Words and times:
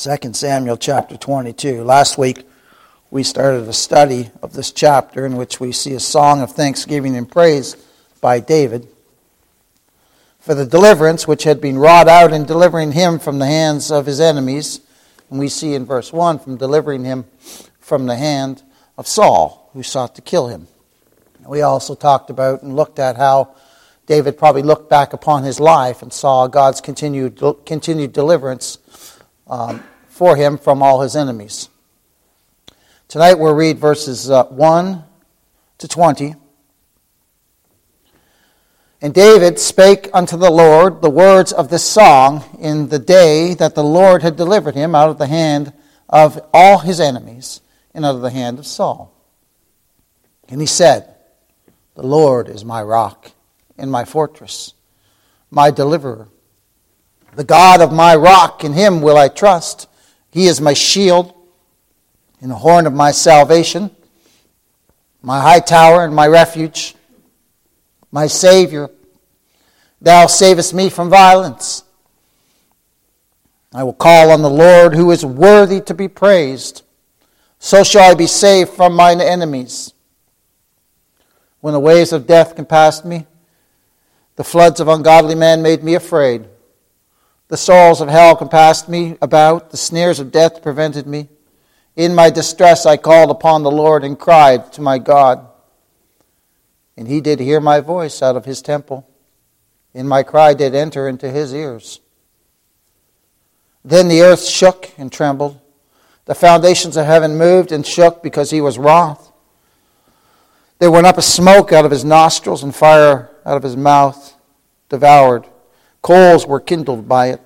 2 0.00 0.32
Samuel 0.32 0.76
chapter 0.76 1.16
22. 1.16 1.82
Last 1.82 2.18
week 2.18 2.46
we 3.10 3.24
started 3.24 3.66
a 3.66 3.72
study 3.72 4.30
of 4.40 4.52
this 4.52 4.70
chapter 4.70 5.26
in 5.26 5.34
which 5.34 5.58
we 5.58 5.72
see 5.72 5.92
a 5.94 5.98
song 5.98 6.40
of 6.40 6.52
thanksgiving 6.52 7.16
and 7.16 7.28
praise 7.28 7.74
by 8.20 8.38
David 8.38 8.86
for 10.38 10.54
the 10.54 10.64
deliverance 10.64 11.26
which 11.26 11.42
had 11.42 11.60
been 11.60 11.76
wrought 11.76 12.06
out 12.06 12.32
in 12.32 12.44
delivering 12.44 12.92
him 12.92 13.18
from 13.18 13.40
the 13.40 13.46
hands 13.46 13.90
of 13.90 14.06
his 14.06 14.20
enemies. 14.20 14.82
And 15.30 15.40
we 15.40 15.48
see 15.48 15.74
in 15.74 15.84
verse 15.84 16.12
1 16.12 16.38
from 16.38 16.58
delivering 16.58 17.02
him 17.02 17.24
from 17.80 18.06
the 18.06 18.14
hand 18.14 18.62
of 18.96 19.08
Saul, 19.08 19.68
who 19.72 19.82
sought 19.82 20.14
to 20.14 20.22
kill 20.22 20.46
him. 20.46 20.68
We 21.44 21.62
also 21.62 21.96
talked 21.96 22.30
about 22.30 22.62
and 22.62 22.76
looked 22.76 23.00
at 23.00 23.16
how 23.16 23.56
David 24.06 24.38
probably 24.38 24.62
looked 24.62 24.88
back 24.88 25.12
upon 25.12 25.42
his 25.42 25.58
life 25.58 26.02
and 26.02 26.12
saw 26.12 26.46
God's 26.46 26.80
continued, 26.80 27.42
continued 27.66 28.12
deliverance 28.12 28.78
um, 29.48 29.82
for 30.08 30.36
him 30.36 30.58
from 30.58 30.82
all 30.82 31.00
his 31.00 31.16
enemies. 31.16 31.68
Tonight 33.08 33.38
we'll 33.38 33.54
read 33.54 33.78
verses 33.78 34.30
uh, 34.30 34.44
1 34.44 35.04
to 35.78 35.88
20. 35.88 36.34
And 39.00 39.14
David 39.14 39.58
spake 39.58 40.10
unto 40.12 40.36
the 40.36 40.50
Lord 40.50 41.00
the 41.00 41.10
words 41.10 41.52
of 41.52 41.68
this 41.68 41.84
song 41.84 42.44
in 42.60 42.88
the 42.88 42.98
day 42.98 43.54
that 43.54 43.74
the 43.74 43.84
Lord 43.84 44.22
had 44.22 44.36
delivered 44.36 44.74
him 44.74 44.94
out 44.94 45.08
of 45.08 45.18
the 45.18 45.28
hand 45.28 45.72
of 46.08 46.40
all 46.52 46.78
his 46.78 46.98
enemies 47.00 47.60
and 47.94 48.04
out 48.04 48.16
of 48.16 48.22
the 48.22 48.30
hand 48.30 48.58
of 48.58 48.66
Saul. 48.66 49.14
And 50.48 50.60
he 50.60 50.66
said, 50.66 51.14
The 51.94 52.06
Lord 52.06 52.48
is 52.48 52.64
my 52.64 52.82
rock 52.82 53.30
and 53.76 53.90
my 53.90 54.04
fortress, 54.04 54.74
my 55.50 55.70
deliverer 55.70 56.28
the 57.38 57.44
God 57.44 57.80
of 57.80 57.92
my 57.92 58.16
rock, 58.16 58.64
in 58.64 58.72
him 58.72 59.00
will 59.00 59.16
I 59.16 59.28
trust. 59.28 59.86
He 60.32 60.48
is 60.48 60.60
my 60.60 60.72
shield 60.72 61.32
and 62.40 62.50
the 62.50 62.56
horn 62.56 62.84
of 62.84 62.92
my 62.92 63.12
salvation, 63.12 63.92
my 65.22 65.40
high 65.40 65.60
tower 65.60 66.04
and 66.04 66.12
my 66.12 66.26
refuge, 66.26 66.96
my 68.10 68.26
Savior. 68.26 68.90
Thou 70.00 70.26
savest 70.26 70.74
me 70.74 70.90
from 70.90 71.10
violence. 71.10 71.84
I 73.72 73.84
will 73.84 73.92
call 73.92 74.32
on 74.32 74.42
the 74.42 74.50
Lord 74.50 74.96
who 74.96 75.12
is 75.12 75.24
worthy 75.24 75.80
to 75.82 75.94
be 75.94 76.08
praised. 76.08 76.82
So 77.60 77.84
shall 77.84 78.10
I 78.10 78.14
be 78.14 78.26
saved 78.26 78.70
from 78.70 78.96
mine 78.96 79.20
enemies. 79.20 79.94
When 81.60 81.72
the 81.72 81.78
waves 81.78 82.12
of 82.12 82.26
death 82.26 82.56
compassed 82.56 83.04
me, 83.04 83.28
the 84.34 84.42
floods 84.42 84.80
of 84.80 84.88
ungodly 84.88 85.36
men 85.36 85.62
made 85.62 85.84
me 85.84 85.94
afraid. 85.94 86.48
The 87.48 87.56
sorrows 87.56 88.00
of 88.00 88.08
hell 88.08 88.36
compassed 88.36 88.88
me 88.88 89.16
about, 89.22 89.70
the 89.70 89.76
snares 89.76 90.20
of 90.20 90.30
death 90.30 90.62
prevented 90.62 91.06
me. 91.06 91.28
In 91.96 92.14
my 92.14 92.30
distress 92.30 92.86
I 92.86 92.96
called 92.98 93.30
upon 93.30 93.62
the 93.62 93.70
Lord 93.70 94.04
and 94.04 94.18
cried 94.18 94.72
to 94.74 94.82
my 94.82 94.98
God. 94.98 95.46
And 96.96 97.08
he 97.08 97.20
did 97.20 97.40
hear 97.40 97.60
my 97.60 97.80
voice 97.80 98.22
out 98.22 98.36
of 98.36 98.44
his 98.44 98.60
temple, 98.60 99.08
and 99.94 100.08
my 100.08 100.22
cry 100.22 100.52
did 100.52 100.74
enter 100.74 101.08
into 101.08 101.30
his 101.30 101.54
ears. 101.54 102.00
Then 103.84 104.08
the 104.08 104.20
earth 104.20 104.44
shook 104.44 104.90
and 104.98 105.10
trembled. 105.10 105.58
The 106.26 106.34
foundations 106.34 106.96
of 106.98 107.06
heaven 107.06 107.38
moved 107.38 107.72
and 107.72 107.86
shook 107.86 108.22
because 108.22 108.50
he 108.50 108.60
was 108.60 108.78
wroth. 108.78 109.32
There 110.78 110.90
went 110.90 111.06
up 111.06 111.16
a 111.16 111.22
smoke 111.22 111.72
out 111.72 111.86
of 111.86 111.90
his 111.90 112.04
nostrils, 112.04 112.62
and 112.62 112.74
fire 112.74 113.30
out 113.46 113.56
of 113.56 113.62
his 113.62 113.76
mouth 113.76 114.36
devoured. 114.88 115.46
Coals 116.02 116.46
were 116.46 116.60
kindled 116.60 117.08
by 117.08 117.28
it. 117.28 117.40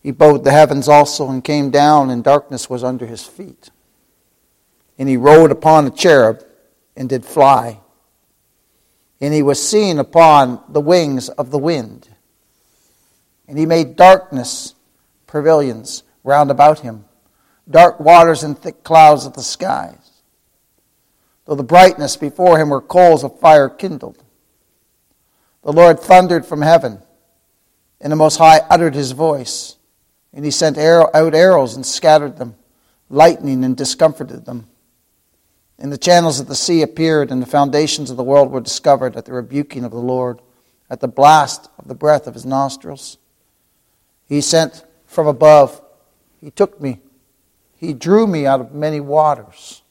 He 0.00 0.10
bowed 0.10 0.44
the 0.44 0.50
heavens 0.50 0.88
also 0.88 1.28
and 1.28 1.44
came 1.44 1.70
down, 1.70 2.10
and 2.10 2.24
darkness 2.24 2.68
was 2.68 2.82
under 2.82 3.06
his 3.06 3.24
feet. 3.24 3.70
And 4.98 5.08
he 5.08 5.16
rode 5.16 5.50
upon 5.50 5.86
a 5.86 5.90
cherub 5.90 6.44
and 6.96 7.08
did 7.08 7.24
fly. 7.24 7.80
And 9.20 9.32
he 9.32 9.42
was 9.42 9.66
seen 9.66 9.98
upon 9.98 10.62
the 10.68 10.80
wings 10.80 11.28
of 11.28 11.50
the 11.50 11.58
wind. 11.58 12.08
And 13.46 13.58
he 13.58 13.66
made 13.66 13.96
darkness 13.96 14.74
pavilions 15.26 16.02
round 16.24 16.50
about 16.50 16.80
him, 16.80 17.04
dark 17.70 18.00
waters 18.00 18.42
and 18.42 18.58
thick 18.58 18.82
clouds 18.84 19.24
of 19.24 19.34
the 19.34 19.42
skies. 19.42 20.22
Though 21.44 21.54
the 21.54 21.62
brightness 21.62 22.16
before 22.16 22.58
him 22.58 22.70
were 22.70 22.80
coals 22.80 23.24
of 23.24 23.38
fire 23.40 23.68
kindled. 23.68 24.22
The 25.62 25.72
Lord 25.72 26.00
thundered 26.00 26.44
from 26.44 26.62
heaven, 26.62 27.00
and 28.00 28.10
the 28.10 28.16
Most 28.16 28.38
High 28.38 28.60
uttered 28.68 28.94
his 28.94 29.12
voice, 29.12 29.76
and 30.32 30.44
he 30.44 30.50
sent 30.50 30.76
arrow, 30.76 31.08
out 31.14 31.34
arrows 31.34 31.76
and 31.76 31.86
scattered 31.86 32.36
them, 32.36 32.56
lightning 33.08 33.64
and 33.64 33.76
discomforted 33.76 34.44
them. 34.44 34.66
And 35.78 35.92
the 35.92 35.98
channels 35.98 36.40
of 36.40 36.48
the 36.48 36.54
sea 36.56 36.82
appeared, 36.82 37.30
and 37.30 37.40
the 37.40 37.46
foundations 37.46 38.10
of 38.10 38.16
the 38.16 38.24
world 38.24 38.50
were 38.50 38.60
discovered 38.60 39.16
at 39.16 39.24
the 39.24 39.32
rebuking 39.32 39.84
of 39.84 39.92
the 39.92 39.98
Lord, 39.98 40.40
at 40.90 41.00
the 41.00 41.08
blast 41.08 41.70
of 41.78 41.86
the 41.86 41.94
breath 41.94 42.26
of 42.26 42.34
his 42.34 42.44
nostrils. 42.44 43.18
He 44.26 44.40
sent 44.40 44.84
from 45.06 45.26
above, 45.26 45.80
he 46.40 46.50
took 46.50 46.80
me, 46.80 47.00
he 47.76 47.92
drew 47.92 48.26
me 48.26 48.46
out 48.46 48.60
of 48.60 48.74
many 48.74 49.00
waters. 49.00 49.82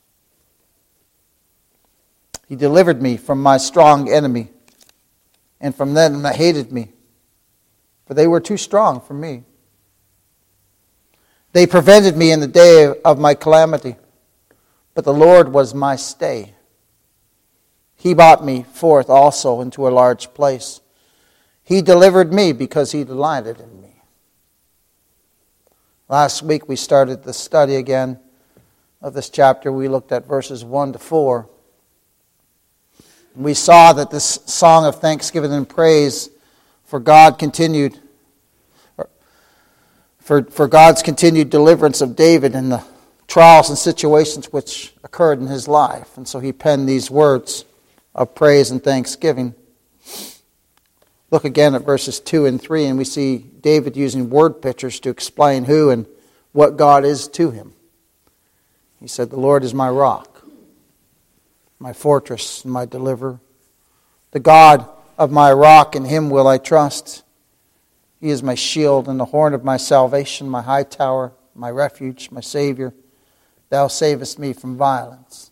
He 2.48 2.56
delivered 2.58 3.02
me 3.02 3.16
from 3.16 3.42
my 3.42 3.58
strong 3.58 4.12
enemy 4.12 4.50
and 5.62 5.74
from 5.76 5.94
them 5.94 6.24
that 6.24 6.36
hated 6.36 6.72
me, 6.72 6.92
for 8.06 8.16
they 8.16 8.28
were 8.28 8.42
too 8.42 8.58
strong 8.58 9.00
for 9.00 9.14
me. 9.14 9.44
They 11.54 11.68
prevented 11.68 12.18
me 12.18 12.32
in 12.32 12.40
the 12.40 12.48
day 12.48 12.94
of 13.06 13.20
my 13.20 13.36
calamity, 13.36 13.96
but 14.96 15.06
the 15.06 15.14
Lord 15.14 15.54
was 15.54 15.74
my 15.74 15.96
stay. 15.96 16.56
He 17.96 18.16
brought 18.16 18.44
me 18.44 18.64
forth 18.64 19.10
also 19.10 19.62
into 19.62 19.88
a 19.88 19.90
large 19.90 20.34
place. 20.34 20.82
He 21.64 21.84
delivered 21.84 22.34
me 22.34 22.52
because 22.52 22.92
he 22.92 23.04
delighted 23.04 23.60
in 23.60 23.82
me. 23.82 24.02
Last 26.10 26.42
week 26.42 26.68
we 26.68 26.76
started 26.76 27.24
the 27.24 27.34
study 27.34 27.76
again 27.76 28.20
of 29.02 29.14
this 29.14 29.30
chapter. 29.30 29.72
We 29.72 29.88
looked 29.88 30.12
at 30.12 30.28
verses 30.28 30.66
1 30.66 30.94
to 30.94 31.00
4. 31.00 31.48
We 33.36 33.54
saw 33.54 33.94
that 33.94 34.12
this 34.12 34.40
song 34.46 34.86
of 34.86 35.00
thanksgiving 35.00 35.54
and 35.54 35.68
praise 35.68 36.30
for 36.84 37.00
God 37.00 37.40
continued, 37.40 37.98
for, 40.20 40.44
for 40.44 40.68
God's 40.68 41.02
continued 41.02 41.50
deliverance 41.50 42.02
of 42.02 42.18
David 42.18 42.56
in 42.56 42.68
the 42.68 42.84
trials 43.28 43.70
and 43.70 43.78
situations 43.78 44.52
which 44.52 44.94
occurred 45.06 45.40
in 45.40 45.48
his 45.48 45.70
life. 45.70 46.18
And 46.18 46.28
so 46.28 46.40
he 46.40 46.52
penned 46.52 46.90
these 46.90 47.10
words 47.10 47.64
of 48.14 48.36
praise 48.36 48.70
and 48.70 48.84
thanksgiving. 48.84 49.56
Look 51.30 51.46
again 51.46 51.74
at 51.74 51.86
verses 51.86 52.20
2 52.20 52.46
and 52.46 52.62
3, 52.62 52.88
and 52.88 52.98
we 52.98 53.06
see 53.06 53.38
David 53.38 53.96
using 53.96 54.30
word 54.30 54.62
pictures 54.62 55.00
to 55.00 55.10
explain 55.10 55.64
who 55.64 55.90
and 55.90 56.06
what 56.52 56.76
God 56.76 57.06
is 57.06 57.30
to 57.30 57.52
him. 57.52 57.72
He 59.00 59.08
said, 59.08 59.30
The 59.30 59.40
Lord 59.40 59.64
is 59.64 59.74
my 59.74 59.90
rock 59.90 60.31
my 61.82 61.94
fortress 61.94 62.64
and 62.64 62.72
my 62.72 62.86
deliverer. 62.86 63.40
The 64.32 64.40
God 64.40 64.88
of 65.18 65.32
my 65.32 65.52
rock, 65.52 65.96
in 65.96 66.06
him 66.06 66.30
will 66.30 66.48
I 66.48 66.60
trust. 66.60 67.24
He 68.20 68.30
is 68.30 68.44
my 68.44 68.56
shield 68.56 69.10
and 69.10 69.20
the 69.20 69.26
horn 69.26 69.56
of 69.56 69.64
my 69.64 69.78
salvation, 69.78 70.48
my 70.48 70.62
high 70.62 70.84
tower, 70.84 71.34
my 71.56 71.72
refuge, 71.72 72.30
my 72.30 72.40
Savior. 72.40 72.94
Thou 73.70 73.88
savest 73.88 74.38
me 74.38 74.54
from 74.54 74.78
violence. 74.78 75.50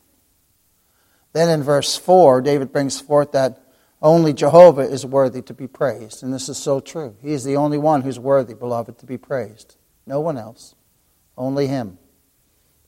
Then 1.34 1.50
in 1.50 1.63
verse 1.63 1.97
4, 1.97 2.41
David 2.41 2.72
brings 2.72 3.01
forth 3.01 3.31
that 3.31 3.62
only 4.01 4.31
Jehovah 4.31 4.81
is 4.81 5.06
worthy 5.06 5.41
to 5.41 5.53
be 5.53 5.68
praised. 5.68 6.22
And 6.23 6.31
this 6.31 6.47
is 6.47 6.57
so 6.57 6.80
true. 6.80 7.15
He 7.21 7.33
is 7.33 7.44
the 7.44 7.57
only 7.57 7.77
one 7.77 8.01
who's 8.01 8.19
worthy, 8.19 8.54
beloved, 8.54 9.00
to 9.00 9.06
be 9.06 9.18
praised. 9.18 9.77
No 10.06 10.19
one 10.19 10.38
else. 10.38 10.75
Only 11.38 11.68
Him. 11.68 11.98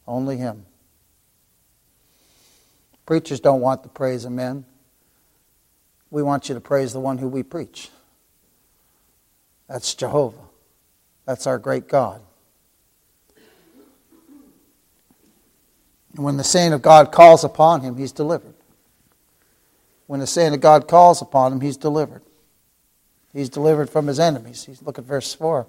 Only 0.08 0.38
Him. 0.38 0.66
Preachers 3.06 3.40
don't 3.40 3.62
want 3.62 3.84
the 3.84 3.90
praise 3.90 4.26
of 4.26 4.32
men. 4.32 4.66
We 6.10 6.22
want 6.24 6.50
you 6.50 6.56
to 6.56 6.62
praise 6.62 6.94
the 6.94 7.00
one 7.00 7.18
who 7.18 7.28
we 7.28 7.44
preach. 7.44 7.90
That's 9.68 9.96
Jehovah. 9.96 10.38
That's 11.26 11.48
our 11.48 11.58
great 11.58 11.88
God. 11.88 12.22
And 16.16 16.26
when 16.26 16.38
the 16.38 16.44
saint 16.44 16.74
of 16.74 16.82
God 16.82 17.12
calls 17.12 17.44
upon 17.44 17.82
him, 17.82 17.96
he's 17.98 18.12
delivered. 18.12 18.54
When 20.08 20.20
the 20.20 20.28
saint 20.28 20.54
of 20.54 20.60
God 20.60 20.90
calls 20.90 21.22
upon 21.22 21.54
him, 21.54 21.62
he's 21.62 21.78
delivered. 21.78 22.22
He's 23.32 23.50
delivered 23.50 23.90
from 23.90 24.08
his 24.08 24.20
enemies. 24.20 24.66
He's, 24.66 24.82
look 24.82 25.00
at 25.00 25.06
verse 25.06 25.34
4. 25.34 25.68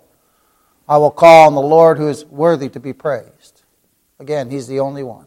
I 0.89 0.97
will 0.97 1.13
call 1.13 1.47
on 1.47 1.55
the 1.55 1.61
Lord 1.61 1.97
who 1.99 2.09
is 2.09 2.25
worthy 2.25 2.69
to 2.71 2.81
be 2.81 2.93
praised. 2.93 3.63
Again, 4.19 4.51
he's 4.51 4.67
the 4.67 4.81
only 4.81 5.05
one. 5.05 5.27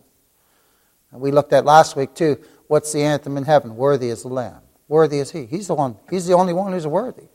And 1.15 1.21
we 1.21 1.31
looked 1.31 1.53
at 1.53 1.63
last 1.63 1.95
week 1.95 2.13
too. 2.13 2.43
What's 2.67 2.91
the 2.91 3.01
anthem 3.01 3.37
in 3.37 3.45
heaven? 3.45 3.77
Worthy 3.77 4.09
is 4.09 4.23
the 4.23 4.27
Lamb. 4.27 4.61
Worthy 4.89 5.19
is 5.19 5.31
He. 5.31 5.45
He's 5.45 5.67
the 5.67 5.73
one. 5.73 5.95
He's 6.09 6.27
the 6.27 6.33
only 6.33 6.51
one 6.51 6.73
who's 6.73 6.85
worthy. 6.85 7.29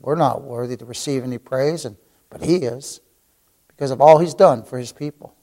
We're 0.00 0.16
not 0.16 0.42
worthy 0.42 0.76
to 0.76 0.84
receive 0.84 1.24
any 1.24 1.38
praise, 1.38 1.86
and 1.86 1.96
but 2.28 2.42
he 2.42 2.56
is 2.56 3.00
because 3.68 3.90
of 3.90 4.02
all 4.02 4.18
he's 4.18 4.34
done 4.34 4.64
for 4.64 4.78
his 4.78 4.92
people. 4.92 5.34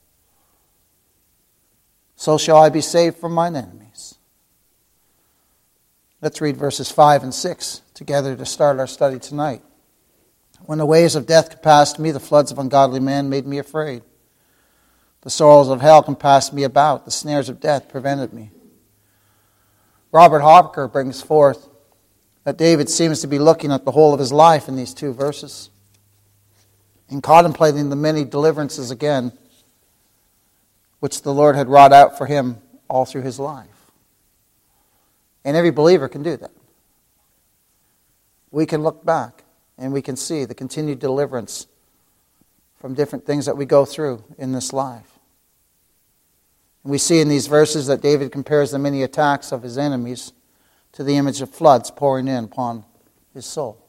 So 2.16 2.38
shall 2.38 2.58
I 2.58 2.70
be 2.70 2.82
saved 2.82 3.18
from 3.18 3.34
mine 3.34 3.56
enemies. 3.56 4.20
Let's 6.22 6.42
read 6.42 6.58
verses 6.58 6.92
5 6.92 7.24
and 7.24 7.34
6 7.34 7.82
together 7.96 8.36
to 8.36 8.46
start 8.46 8.78
our 8.78 8.86
study 8.86 9.18
tonight. 9.18 9.64
When 10.68 10.78
the 10.78 10.86
waves 10.86 11.16
of 11.16 11.26
death 11.26 11.50
compassed 11.50 11.98
me, 11.98 12.12
the 12.12 12.20
floods 12.20 12.52
of 12.52 12.60
ungodly 12.60 13.00
men 13.00 13.30
made 13.30 13.48
me 13.48 13.58
afraid. 13.58 14.04
The 15.26 15.32
sorrows 15.32 15.70
of 15.70 15.82
hell 15.82 16.04
compassed 16.04 16.54
me 16.54 16.64
about, 16.64 17.04
the 17.04 17.12
snares 17.12 17.50
of 17.50 17.60
death 17.60 17.90
prevented 17.90 18.32
me. 18.32 18.52
Robert 20.12 20.42
Hawker 20.42 20.88
brings 20.88 21.20
forth 21.20 21.68
that 22.44 22.58
David 22.58 22.92
seems 22.92 23.22
to 23.22 23.28
be 23.28 23.40
looking 23.40 23.72
at 23.72 23.86
the 23.86 23.92
whole 23.92 24.14
of 24.14 24.20
his 24.20 24.32
life 24.32 24.68
in 24.68 24.76
these 24.76 24.94
two 24.94 25.14
verses 25.14 25.72
and 27.10 27.24
contemplating 27.24 27.90
the 27.90 27.96
many 27.96 28.24
deliverances 28.24 28.92
again 28.92 29.32
which 31.00 31.24
the 31.24 31.34
Lord 31.34 31.56
had 31.56 31.70
wrought 31.70 31.92
out 31.92 32.20
for 32.20 32.28
him 32.28 32.58
all 32.88 33.06
through 33.06 33.24
his 33.24 33.40
life. 33.40 33.68
And 35.44 35.58
every 35.58 35.72
believer 35.72 36.08
can 36.08 36.22
do 36.22 36.38
that. 36.38 36.52
We 38.52 38.68
can 38.68 38.84
look 38.84 39.04
back 39.04 39.44
and 39.76 39.92
we 39.92 40.04
can 40.04 40.18
see 40.18 40.46
the 40.46 40.54
continued 40.54 41.00
deliverance 41.00 41.66
from 42.80 42.94
different 42.94 43.26
things 43.26 43.48
that 43.48 43.58
we 43.58 43.66
go 43.66 43.86
through 43.86 44.24
in 44.38 44.52
this 44.52 44.72
life. 44.72 45.15
And 46.86 46.92
we 46.92 47.00
see 47.00 47.20
in 47.20 47.30
these 47.30 47.48
verses 47.48 47.88
that 47.88 48.00
David 48.00 48.32
compares 48.32 48.70
the 48.70 48.78
many 48.78 49.02
attacks 49.02 49.52
of 49.52 49.64
his 49.64 49.76
enemies 49.76 50.34
to 50.92 51.04
the 51.04 51.18
image 51.18 51.42
of 51.42 51.50
floods 51.50 51.90
pouring 51.90 52.28
in 52.28 52.44
upon 52.44 52.86
his 53.34 53.48
soul. 53.48 53.84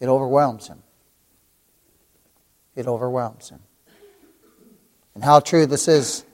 It 0.00 0.08
overwhelms 0.08 0.66
him. 0.66 0.82
It 2.74 2.88
overwhelms 2.88 3.50
him. 3.50 3.60
And 5.14 5.22
how 5.22 5.38
true 5.38 5.64
this 5.64 5.86
is 5.86 6.24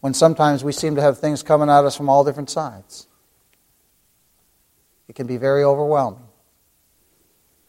when 0.00 0.12
sometimes 0.12 0.64
we 0.64 0.72
seem 0.72 0.96
to 0.96 1.02
have 1.02 1.20
things 1.20 1.44
coming 1.44 1.70
at 1.70 1.84
us 1.84 1.96
from 1.96 2.08
all 2.08 2.24
different 2.24 2.50
sides. 2.50 3.06
It 5.06 5.14
can 5.14 5.28
be 5.28 5.36
very 5.36 5.62
overwhelming. 5.62 6.26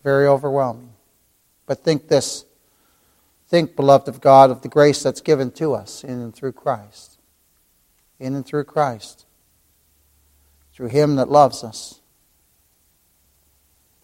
Very 0.04 0.25
overwhelming. 0.25 0.94
But 1.68 1.83
think 1.83 2.07
this. 2.07 2.44
Think, 3.48 3.76
beloved 3.76 4.10
of 4.10 4.20
God, 4.20 4.52
of 4.52 4.62
the 4.62 4.68
grace 4.68 5.02
that's 5.02 5.22
given 5.22 5.52
to 5.52 5.74
us 5.74 6.04
in 6.04 6.20
and 6.22 6.36
through 6.36 6.52
Christ. 6.52 7.18
In 8.20 8.36
and 8.36 8.46
through 8.46 8.66
Christ. 8.66 9.26
Through 10.74 10.90
Him 10.90 11.16
that 11.16 11.30
loves 11.30 11.64
us. 11.64 12.02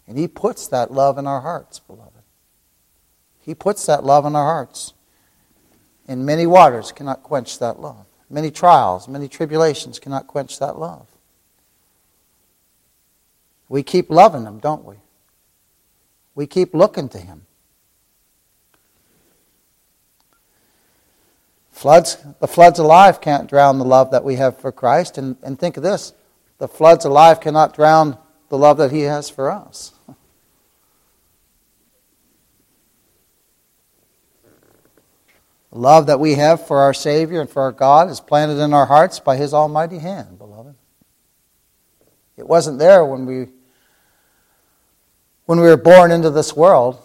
And 0.07 0.17
He 0.17 0.27
puts 0.27 0.67
that 0.69 0.91
love 0.91 1.17
in 1.17 1.27
our 1.27 1.41
hearts, 1.41 1.79
beloved. 1.79 2.11
He 3.39 3.53
puts 3.53 3.85
that 3.85 4.05
love 4.05 4.25
in 4.25 4.35
our 4.35 4.45
hearts. 4.45 4.93
And 6.07 6.25
many 6.25 6.45
waters 6.45 6.91
cannot 6.93 7.23
quench 7.23 7.59
that 7.59 7.79
love. 7.79 8.05
Many 8.29 8.49
trials, 8.49 9.07
many 9.07 9.27
tribulations 9.27 9.99
cannot 9.99 10.27
quench 10.27 10.59
that 10.59 10.79
love. 10.79 11.07
We 13.67 13.83
keep 13.83 14.09
loving 14.09 14.45
Him, 14.45 14.59
don't 14.59 14.85
we? 14.85 14.95
We 16.33 16.47
keep 16.47 16.73
looking 16.73 17.09
to 17.09 17.17
Him. 17.17 17.45
Floods, 21.73 22.23
the 22.39 22.47
floods 22.47 22.79
of 22.79 22.85
life 22.85 23.19
can't 23.19 23.49
drown 23.49 23.79
the 23.79 23.83
love 23.83 24.11
that 24.11 24.23
we 24.23 24.35
have 24.35 24.57
for 24.59 24.71
Christ. 24.71 25.17
And, 25.17 25.35
and 25.43 25.59
think 25.59 25.75
of 25.75 25.83
this 25.83 26.13
the 26.59 26.67
floods 26.67 27.03
of 27.03 27.11
life 27.11 27.41
cannot 27.41 27.75
drown 27.75 28.17
the 28.49 28.57
love 28.57 28.77
that 28.77 28.91
He 28.91 29.01
has 29.01 29.29
for 29.29 29.51
us. 29.51 29.91
The 35.71 35.79
love 35.79 36.05
that 36.05 36.19
we 36.19 36.35
have 36.35 36.65
for 36.65 36.79
our 36.79 36.93
Savior 36.93 37.41
and 37.41 37.49
for 37.49 37.63
our 37.63 37.71
God 37.71 38.09
is 38.09 38.19
planted 38.19 38.59
in 38.59 38.73
our 38.73 38.85
hearts 38.85 39.19
by 39.19 39.35
His 39.35 39.53
almighty 39.53 39.97
hand, 39.97 40.37
beloved. 40.37 40.75
It 42.37 42.47
wasn't 42.47 42.77
there 42.77 43.03
when 43.03 43.25
we 43.25 43.47
when 45.45 45.59
we 45.59 45.67
were 45.67 45.75
born 45.75 46.11
into 46.11 46.29
this 46.29 46.55
world. 46.55 47.02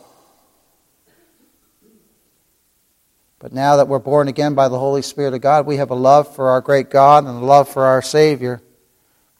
But 3.38 3.52
now 3.52 3.76
that 3.76 3.86
we're 3.86 4.00
born 4.00 4.26
again 4.26 4.54
by 4.54 4.68
the 4.68 4.78
Holy 4.78 5.02
Spirit 5.02 5.34
of 5.34 5.40
God, 5.40 5.66
we 5.66 5.76
have 5.76 5.90
a 5.90 5.94
love 5.94 6.34
for 6.34 6.48
our 6.48 6.60
great 6.60 6.90
God 6.90 7.24
and 7.24 7.42
a 7.42 7.46
love 7.46 7.68
for 7.68 7.84
our 7.84 8.02
Savior 8.02 8.60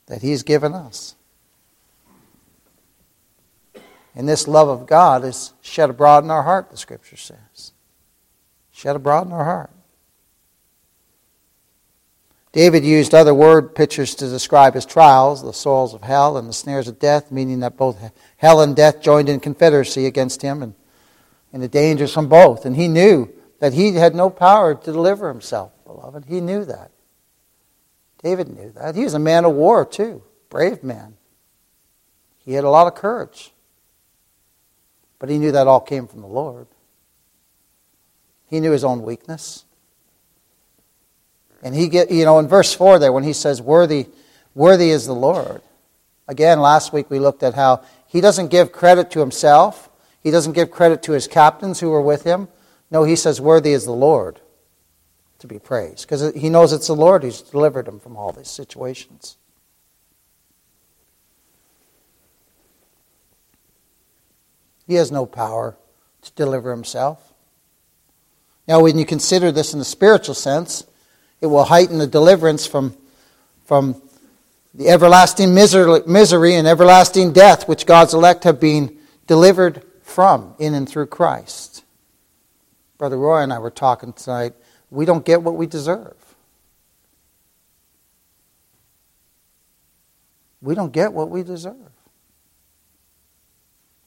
that 0.07 0.23
He's 0.23 0.43
given 0.43 0.73
us. 0.73 1.17
And 4.15 4.29
this 4.29 4.49
love 4.49 4.69
of 4.69 4.87
God 4.87 5.25
is 5.25 5.53
shed 5.63 5.91
abroad 5.91 6.25
in 6.25 6.31
our 6.31 6.43
heart, 6.43 6.71
the 6.71 6.77
Scripture 6.77 7.17
says. 7.17 7.73
Shed 8.73 8.97
abroad 8.97 9.27
in 9.27 9.33
our 9.33 9.45
heart. 9.45 9.71
David 12.53 12.85
used 12.85 13.15
other 13.15 13.35
word 13.35 13.75
pictures 13.75 14.15
to 14.17 14.29
describe 14.29 14.75
his 14.75 14.87
trials, 14.87 15.43
the 15.43 15.53
sorrows 15.53 15.93
of 15.95 16.03
hell 16.03 16.37
and 16.37 16.49
the 16.49 16.53
snares 16.53 16.89
of 16.89 16.99
death, 16.99 17.31
meaning 17.31 17.61
that 17.61 17.77
both 17.77 18.11
hell 18.39 18.61
and 18.61 18.75
death 18.75 19.01
joined 19.01 19.29
in 19.29 19.39
confederacy 19.39 20.07
against 20.07 20.43
him 20.43 20.63
and, 20.63 20.75
and 21.53 21.63
the 21.63 21.69
dangers 21.69 22.13
from 22.13 22.29
both. 22.29 22.65
And 22.65 22.75
he 22.75 22.89
knew 22.89 23.33
that 23.61 23.75
he 23.75 23.95
had 23.95 24.15
no 24.15 24.31
power 24.31 24.75
to 24.75 24.93
deliver 24.93 25.29
himself, 25.29 25.73
beloved. 25.85 26.25
He 26.27 26.41
knew 26.41 26.65
that. 26.65 26.91
David 28.23 28.49
knew 28.49 28.73
that. 28.73 28.95
He 28.95 29.05
was 29.05 29.15
a 29.15 29.19
man 29.19 29.45
of 29.45 29.55
war, 29.55 29.85
too, 29.85 30.23
brave 30.51 30.83
man. 30.83 31.17
He 32.39 32.55
had 32.55 32.65
a 32.65 32.71
lot 32.71 32.87
of 32.87 32.95
courage. 32.95 33.53
But 35.19 35.29
he 35.29 35.39
knew 35.39 35.53
that 35.53 35.67
all 35.67 35.81
came 35.81 36.07
from 36.07 36.21
the 36.21 36.29
Lord. 36.29 36.67
He 38.49 38.61
knew 38.61 38.71
his 38.71 38.85
own 38.85 39.03
weakness. 39.03 39.65
And 41.63 41.75
he 41.75 41.89
get 41.89 42.11
you 42.11 42.25
know 42.25 42.39
in 42.39 42.49
verse 42.49 42.73
4 42.73 42.99
there 42.99 43.13
when 43.13 43.25
he 43.25 43.33
says 43.33 43.61
worthy 43.61 44.07
worthy 44.55 44.91
is 44.91 45.07
the 45.07 45.15
Lord. 45.15 45.61
Again, 46.29 46.61
last 46.61 46.93
week 46.93 47.11
we 47.11 47.19
looked 47.19 47.43
at 47.43 47.55
how 47.55 47.83
he 48.07 48.21
doesn't 48.21 48.49
give 48.49 48.71
credit 48.71 49.11
to 49.13 49.21
himself. 49.21 49.91
He 50.23 50.31
doesn't 50.31 50.53
give 50.53 50.71
credit 50.71 51.03
to 51.05 51.13
his 51.13 51.27
captains 51.27 51.81
who 51.81 51.91
were 51.91 52.01
with 52.01 52.25
him. 52.25 52.49
No, 52.91 53.05
he 53.05 53.17
says 53.17 53.41
worthy 53.41 53.73
is 53.73 53.85
the 53.85 53.93
Lord 53.93 54.41
to 55.39 55.47
be 55.47 55.59
praised 55.59 56.03
because 56.03 56.35
he 56.35 56.49
knows 56.49 56.73
it's 56.73 56.87
the 56.87 56.95
Lord 56.95 57.23
who's 57.23 57.43
delivered 57.43 57.87
him 57.87 58.01
from 58.01 58.17
all 58.17 58.33
these 58.33 58.49
situations. 58.49 59.37
He 64.87 64.95
has 64.95 65.13
no 65.13 65.27
power 65.27 65.77
to 66.23 66.33
deliver 66.33 66.71
himself. 66.71 67.35
Now, 68.67 68.81
when 68.81 68.99
you 68.99 69.05
consider 69.05 69.53
this 69.53 69.73
in 69.73 69.79
the 69.79 69.85
spiritual 69.85 70.35
sense, 70.35 70.85
it 71.41 71.47
will 71.47 71.65
heighten 71.65 71.99
the 71.99 72.07
deliverance 72.07 72.67
from, 72.67 72.97
from 73.65 74.01
the 74.75 74.89
everlasting 74.89 75.55
misery, 75.55 76.01
misery 76.07 76.55
and 76.55 76.67
everlasting 76.67 77.33
death 77.33 77.69
which 77.69 77.87
God's 77.87 78.15
elect 78.15 78.45
have 78.45 78.61
been 78.61 78.97
delivered 79.27 79.83
from 80.03 80.55
in 80.59 80.75
and 80.75 80.89
through 80.89 81.07
Christ. 81.07 81.68
Brother 82.99 83.17
Roy 83.17 83.39
and 83.39 83.53
I 83.53 83.59
were 83.59 83.71
talking 83.71 84.13
tonight. 84.13 84.55
We 84.91 85.05
don't 85.05 85.25
get 85.25 85.43
what 85.43 85.55
we 85.55 85.67
deserve. 85.67 86.17
We 90.61 90.75
don't 90.75 90.93
get 90.93 91.13
what 91.13 91.31
we 91.31 91.43
deserve. 91.43 91.77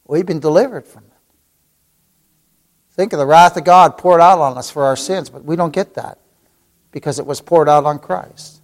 We've 0.06 0.26
been 0.26 0.40
delivered 0.40 0.86
from 0.86 1.04
it. 1.04 1.10
Think 2.90 3.14
of 3.14 3.18
the 3.18 3.26
wrath 3.26 3.56
of 3.56 3.64
God 3.64 3.96
poured 3.96 4.20
out 4.20 4.38
on 4.38 4.58
us 4.58 4.70
for 4.70 4.84
our 4.84 4.96
sins, 4.96 5.30
but 5.30 5.44
we 5.44 5.56
don't 5.56 5.72
get 5.72 5.94
that 5.94 6.18
because 6.90 7.18
it 7.18 7.26
was 7.26 7.40
poured 7.40 7.68
out 7.68 7.84
on 7.84 7.98
Christ. 7.98 8.61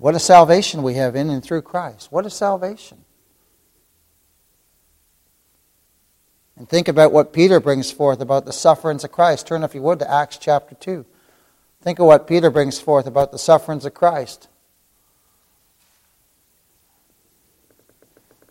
What 0.00 0.14
a 0.14 0.18
salvation 0.18 0.82
we 0.82 0.94
have 0.94 1.14
in 1.14 1.28
and 1.28 1.44
through 1.44 1.62
Christ. 1.62 2.10
What 2.10 2.24
a 2.24 2.30
salvation. 2.30 3.04
And 6.56 6.66
think 6.66 6.88
about 6.88 7.12
what 7.12 7.32
Peter 7.32 7.60
brings 7.60 7.92
forth 7.92 8.20
about 8.20 8.46
the 8.46 8.52
sufferings 8.52 9.04
of 9.04 9.12
Christ. 9.12 9.46
Turn, 9.46 9.62
if 9.62 9.74
you 9.74 9.82
would, 9.82 9.98
to 9.98 10.10
Acts 10.10 10.38
chapter 10.38 10.74
2. 10.74 11.04
Think 11.82 11.98
of 11.98 12.06
what 12.06 12.26
Peter 12.26 12.50
brings 12.50 12.80
forth 12.80 13.06
about 13.06 13.30
the 13.30 13.38
sufferings 13.38 13.84
of 13.84 13.94
Christ. 13.94 14.48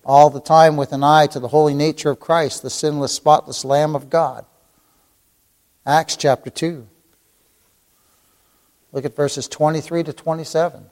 all 0.09 0.31
the 0.31 0.41
time 0.41 0.75
with 0.75 0.91
an 0.91 1.03
eye 1.03 1.27
to 1.27 1.39
the 1.39 1.49
holy 1.49 1.75
nature 1.75 2.09
of 2.09 2.19
Christ, 2.19 2.63
the 2.63 2.69
sinless, 2.71 3.13
spotless 3.13 3.63
Lamb 3.63 3.95
of 3.95 4.09
God. 4.09 4.43
Acts 5.85 6.15
chapter 6.15 6.49
2. 6.49 6.87
Look 8.91 9.05
at 9.05 9.15
verses 9.15 9.47
23 9.47 10.01
to 10.05 10.11
27. 10.11 10.89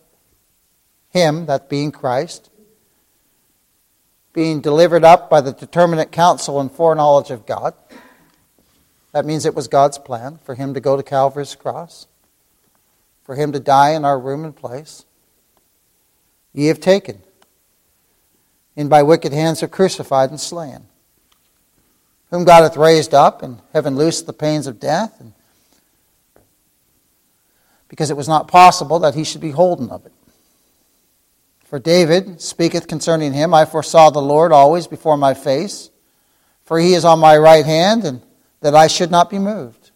Him, 1.10 1.46
that 1.46 1.70
being 1.70 1.92
Christ, 1.92 2.50
being 4.34 4.62
delivered 4.62 5.04
up 5.04 5.30
by 5.30 5.42
the 5.42 5.54
determinate 5.54 6.12
counsel 6.12 6.60
and 6.60 6.72
foreknowledge 6.72 7.32
of 7.32 7.46
God. 7.46 7.74
That 9.12 9.26
means 9.26 9.46
it 9.46 9.56
was 9.56 9.68
God's 9.68 9.98
plan 9.98 10.40
for 10.44 10.54
him 10.54 10.74
to 10.74 10.80
go 10.80 10.96
to 10.96 11.04
Calvary's 11.04 11.56
cross 11.56 12.08
for 13.28 13.36
him 13.36 13.52
to 13.52 13.60
die 13.60 13.92
in 13.92 14.06
our 14.06 14.18
room 14.18 14.46
and 14.46 14.56
place. 14.56 15.06
Ye 16.54 16.68
have 16.68 16.80
taken, 16.80 17.22
and 18.76 18.90
by 18.90 19.04
wicked 19.04 19.34
hands 19.34 19.62
are 19.62 19.68
crucified 19.68 20.30
and 20.30 20.40
slain, 20.40 20.86
whom 22.32 22.46
God 22.46 22.64
hath 22.64 22.78
raised 22.78 23.14
up, 23.14 23.44
and 23.44 23.60
having 23.74 23.98
loosed 23.98 24.26
the 24.26 24.34
pains 24.34 24.66
of 24.66 24.80
death, 24.80 25.20
and 25.20 25.34
because 27.90 28.10
it 28.10 28.18
was 28.18 28.30
not 28.30 28.48
possible 28.48 28.98
that 29.00 29.14
he 29.14 29.26
should 29.26 29.42
be 29.42 29.52
holden 29.52 29.90
of 29.90 30.06
it. 30.06 30.14
For 31.68 31.80
David 31.80 32.40
speaketh 32.40 32.88
concerning 32.88 33.34
him, 33.34 33.54
I 33.54 33.66
foresaw 33.66 34.10
the 34.10 34.22
Lord 34.22 34.54
always 34.54 34.88
before 34.88 35.18
my 35.18 35.34
face, 35.34 35.90
for 36.64 36.80
he 36.80 36.94
is 36.94 37.04
on 37.04 37.20
my 37.20 37.38
right 37.38 37.66
hand, 37.66 38.06
and 38.06 38.22
that 38.62 38.74
I 38.74 38.88
should 38.88 39.12
not 39.12 39.30
be 39.30 39.38
moved. 39.38 39.92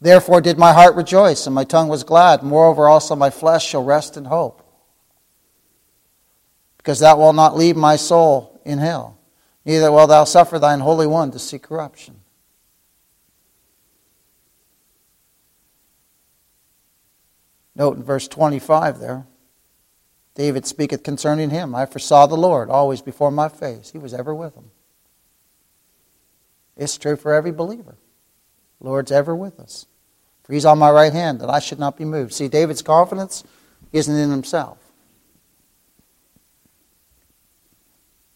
Therefore 0.00 0.40
did 0.40 0.58
my 0.58 0.72
heart 0.72 0.94
rejoice, 0.94 1.46
and 1.46 1.54
my 1.56 1.64
tongue 1.64 1.88
was 1.88 2.04
glad. 2.04 2.44
Moreover, 2.44 2.86
also 2.86 3.16
my 3.16 3.30
flesh 3.30 3.66
shall 3.66 3.82
rest 3.82 4.16
in 4.16 4.26
hope. 4.26 4.62
Because 6.76 7.00
thou 7.00 7.18
wilt 7.18 7.34
not 7.34 7.56
leave 7.56 7.74
my 7.74 7.96
soul 7.96 8.60
in 8.64 8.78
hell, 8.78 9.18
neither 9.64 9.90
wilt 9.90 10.10
thou 10.10 10.22
suffer 10.22 10.60
thine 10.60 10.78
Holy 10.78 11.08
One 11.08 11.32
to 11.32 11.40
see 11.40 11.58
corruption. 11.58 12.20
Note 17.76 17.98
in 17.98 18.02
verse 18.02 18.26
25 18.26 18.98
there, 18.98 19.26
David 20.34 20.66
speaketh 20.66 21.02
concerning 21.02 21.50
him. 21.50 21.74
I 21.74 21.86
foresaw 21.86 22.26
the 22.26 22.36
Lord 22.36 22.70
always 22.70 23.02
before 23.02 23.30
my 23.30 23.48
face. 23.48 23.90
He 23.90 23.98
was 23.98 24.14
ever 24.14 24.34
with 24.34 24.54
him. 24.54 24.70
It's 26.76 26.98
true 26.98 27.16
for 27.16 27.32
every 27.32 27.52
believer. 27.52 27.96
The 28.80 28.88
Lord's 28.88 29.12
ever 29.12 29.34
with 29.36 29.60
us. 29.60 29.86
For 30.42 30.52
he's 30.52 30.64
on 30.64 30.78
my 30.78 30.90
right 30.90 31.12
hand, 31.12 31.40
that 31.40 31.50
I 31.50 31.58
should 31.58 31.78
not 31.78 31.96
be 31.96 32.04
moved. 32.04 32.32
See, 32.32 32.48
David's 32.48 32.82
confidence 32.82 33.44
isn't 33.92 34.14
in 34.14 34.30
himself, 34.30 34.78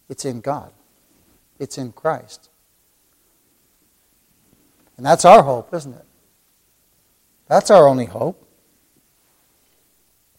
it's 0.09 0.25
in 0.25 0.41
God, 0.41 0.71
it's 1.57 1.77
in 1.77 1.91
Christ. 1.93 2.49
And 4.97 5.05
that's 5.05 5.25
our 5.25 5.41
hope, 5.41 5.73
isn't 5.73 5.93
it? 5.93 6.05
That's 7.47 7.71
our 7.71 7.87
only 7.87 8.05
hope. 8.05 8.47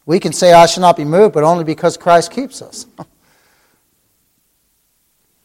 We 0.05 0.19
can 0.19 0.33
say, 0.33 0.53
I 0.53 0.67
shall 0.67 0.81
not 0.81 0.97
be 0.97 1.05
moved, 1.05 1.35
but 1.35 1.45
only 1.45 1.65
because 1.65 1.97
Christ 1.97 2.33
keeps 2.33 2.61
us. 2.61 2.87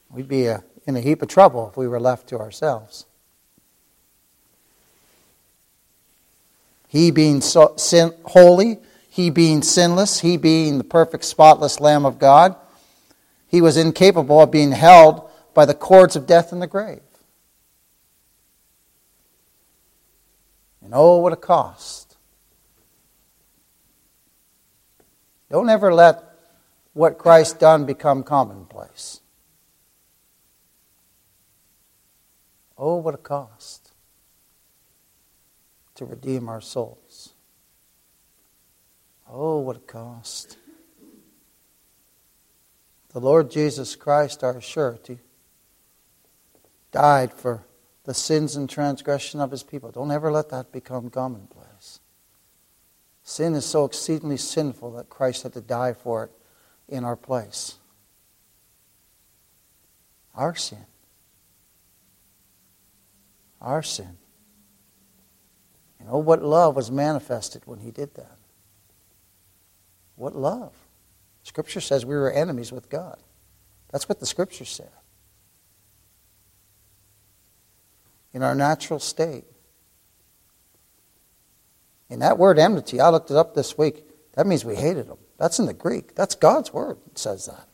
We'd 0.09 0.27
be 0.27 0.45
a, 0.45 0.63
in 0.85 0.95
a 0.95 1.01
heap 1.01 1.21
of 1.21 1.27
trouble 1.27 1.69
if 1.69 1.77
we 1.77 1.87
were 1.87 1.99
left 1.99 2.27
to 2.29 2.39
ourselves. 2.39 3.05
He 6.87 7.11
being 7.11 7.41
so, 7.41 7.73
sin, 7.77 8.13
holy, 8.23 8.79
he 9.09 9.29
being 9.29 9.61
sinless, 9.61 10.21
he 10.21 10.37
being 10.37 10.77
the 10.77 10.83
perfect, 10.83 11.25
spotless 11.25 11.79
Lamb 11.79 12.05
of 12.05 12.17
God, 12.17 12.55
he 13.47 13.61
was 13.61 13.77
incapable 13.77 14.41
of 14.41 14.51
being 14.51 14.71
held 14.71 15.29
by 15.53 15.65
the 15.65 15.73
cords 15.73 16.15
of 16.15 16.25
death 16.25 16.51
and 16.51 16.61
the 16.61 16.67
grave. 16.67 17.01
And 20.81 20.93
oh, 20.93 21.17
what 21.17 21.33
a 21.33 21.37
cost 21.37 22.06
Don't 25.49 25.69
ever 25.69 25.93
let 25.93 26.23
what 26.93 27.17
Christ 27.17 27.59
done 27.59 27.85
become 27.85 28.23
commonplace. 28.23 29.21
Oh, 32.77 32.97
what 32.97 33.15
a 33.15 33.19
cost 33.19 33.91
to 35.95 36.05
redeem 36.05 36.47
our 36.47 36.61
souls. 36.61 37.33
Oh, 39.29 39.59
what 39.59 39.77
a 39.77 39.79
cost. 39.79 40.57
The 43.09 43.19
Lord 43.19 43.49
Jesus 43.49 43.95
Christ, 43.95 44.43
our 44.43 44.61
surety, 44.61 45.19
died 46.91 47.33
for 47.33 47.63
the 48.03 48.13
sins 48.13 48.55
and 48.55 48.69
transgression 48.69 49.41
of 49.41 49.51
his 49.51 49.63
people. 49.63 49.91
Don't 49.91 50.11
ever 50.11 50.31
let 50.31 50.49
that 50.49 50.71
become 50.71 51.09
commonplace. 51.09 51.66
Sin 53.27 53.55
is 53.55 53.65
so 53.65 53.83
exceedingly 53.83 54.37
sinful 54.37 54.93
that 54.93 55.09
Christ 55.09 55.43
had 55.43 55.51
to 55.51 55.59
die 55.59 55.91
for 55.91 56.23
it 56.23 56.31
in 56.87 57.03
our 57.03 57.17
place. 57.17 57.75
Our 60.33 60.55
sin. 60.55 60.85
Our 63.59 63.83
sin. 63.83 64.17
You 65.99 66.05
know 66.05 66.19
what 66.19 66.41
love 66.41 66.77
was 66.77 66.89
manifested 66.89 67.63
when 67.65 67.79
he 67.79 67.91
did 67.91 68.15
that? 68.15 68.37
What 70.15 70.33
love? 70.33 70.71
Scripture 71.43 71.81
says 71.81 72.05
we 72.05 72.15
were 72.15 72.31
enemies 72.31 72.71
with 72.71 72.89
God. 72.89 73.17
That's 73.91 74.07
what 74.07 74.21
the 74.21 74.25
Scripture 74.25 74.63
said. 74.63 74.91
In 78.31 78.41
our 78.41 78.55
natural 78.55 78.99
state. 78.99 79.43
And 82.09 82.21
that 82.21 82.37
word 82.37 82.57
enmity, 82.57 82.99
I 82.99 83.09
looked 83.09 83.31
it 83.31 83.37
up 83.37 83.53
this 83.53 83.77
week. 83.77 84.03
That 84.33 84.47
means 84.47 84.63
we 84.63 84.75
hated 84.75 85.07
them. 85.07 85.17
That's 85.37 85.59
in 85.59 85.65
the 85.65 85.73
Greek. 85.73 86.15
That's 86.15 86.35
God's 86.35 86.73
word. 86.73 86.97
It 87.11 87.17
says 87.17 87.45
that. 87.45 87.67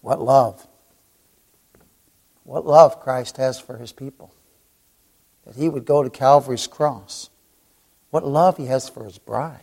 What 0.00 0.20
love. 0.20 0.66
What 2.44 2.66
love 2.66 3.00
Christ 3.00 3.38
has 3.38 3.58
for 3.58 3.76
his 3.76 3.92
people. 3.92 4.32
That 5.44 5.56
he 5.56 5.68
would 5.68 5.84
go 5.84 6.02
to 6.02 6.10
Calvary's 6.10 6.66
cross. 6.66 7.30
What 8.10 8.26
love 8.26 8.56
he 8.56 8.66
has 8.66 8.88
for 8.88 9.04
his 9.04 9.18
bride. 9.18 9.62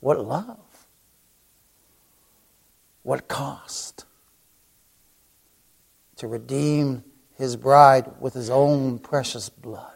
What 0.00 0.24
love. 0.24 0.86
What 3.02 3.28
cost 3.28 4.04
to 6.18 6.26
redeem 6.26 7.04
his 7.36 7.56
bride 7.56 8.10
with 8.20 8.34
his 8.34 8.50
own 8.50 8.98
precious 8.98 9.48
blood. 9.48 9.94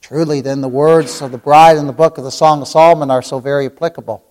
Truly, 0.00 0.40
then, 0.40 0.60
the 0.60 0.68
words 0.68 1.22
of 1.22 1.30
the 1.30 1.38
bride 1.38 1.76
in 1.76 1.86
the 1.86 1.92
book 1.92 2.18
of 2.18 2.24
the 2.24 2.32
Song 2.32 2.60
of 2.60 2.66
Solomon 2.66 3.12
are 3.12 3.22
so 3.22 3.38
very 3.38 3.66
applicable. 3.66 4.24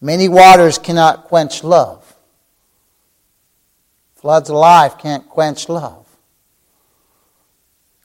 Many 0.00 0.28
waters 0.28 0.78
cannot 0.78 1.24
quench 1.24 1.64
love. 1.64 2.14
Floods 4.14 4.50
of 4.50 4.56
life 4.56 4.98
can't 4.98 5.28
quench 5.28 5.68
love. 5.68 6.06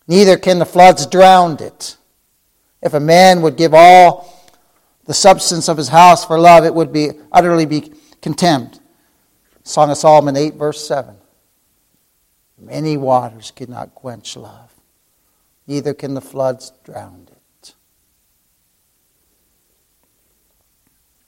Neither 0.07 0.37
can 0.37 0.57
the 0.57 0.65
floods 0.65 1.05
drown 1.05 1.57
it. 1.59 1.97
If 2.81 2.95
a 2.95 2.99
man 2.99 3.43
would 3.43 3.55
give 3.55 3.75
all 3.75 4.34
the 5.05 5.13
substance 5.13 5.69
of 5.69 5.77
his 5.77 5.89
house 5.89 6.25
for 6.25 6.39
love, 6.39 6.65
it 6.65 6.73
would 6.73 6.91
be 6.91 7.11
utterly 7.31 7.65
be 7.65 7.93
contemned. 8.21 8.79
Song 9.63 9.89
of 9.89 9.97
Solomon 9.97 10.35
8, 10.35 10.55
verse 10.55 10.87
7. 10.87 11.15
Many 12.57 12.97
waters 12.97 13.51
cannot 13.51 13.95
quench 13.95 14.35
love, 14.35 14.73
neither 15.67 15.93
can 15.93 16.13
the 16.13 16.21
floods 16.21 16.71
drown 16.83 17.27
it. 17.27 17.35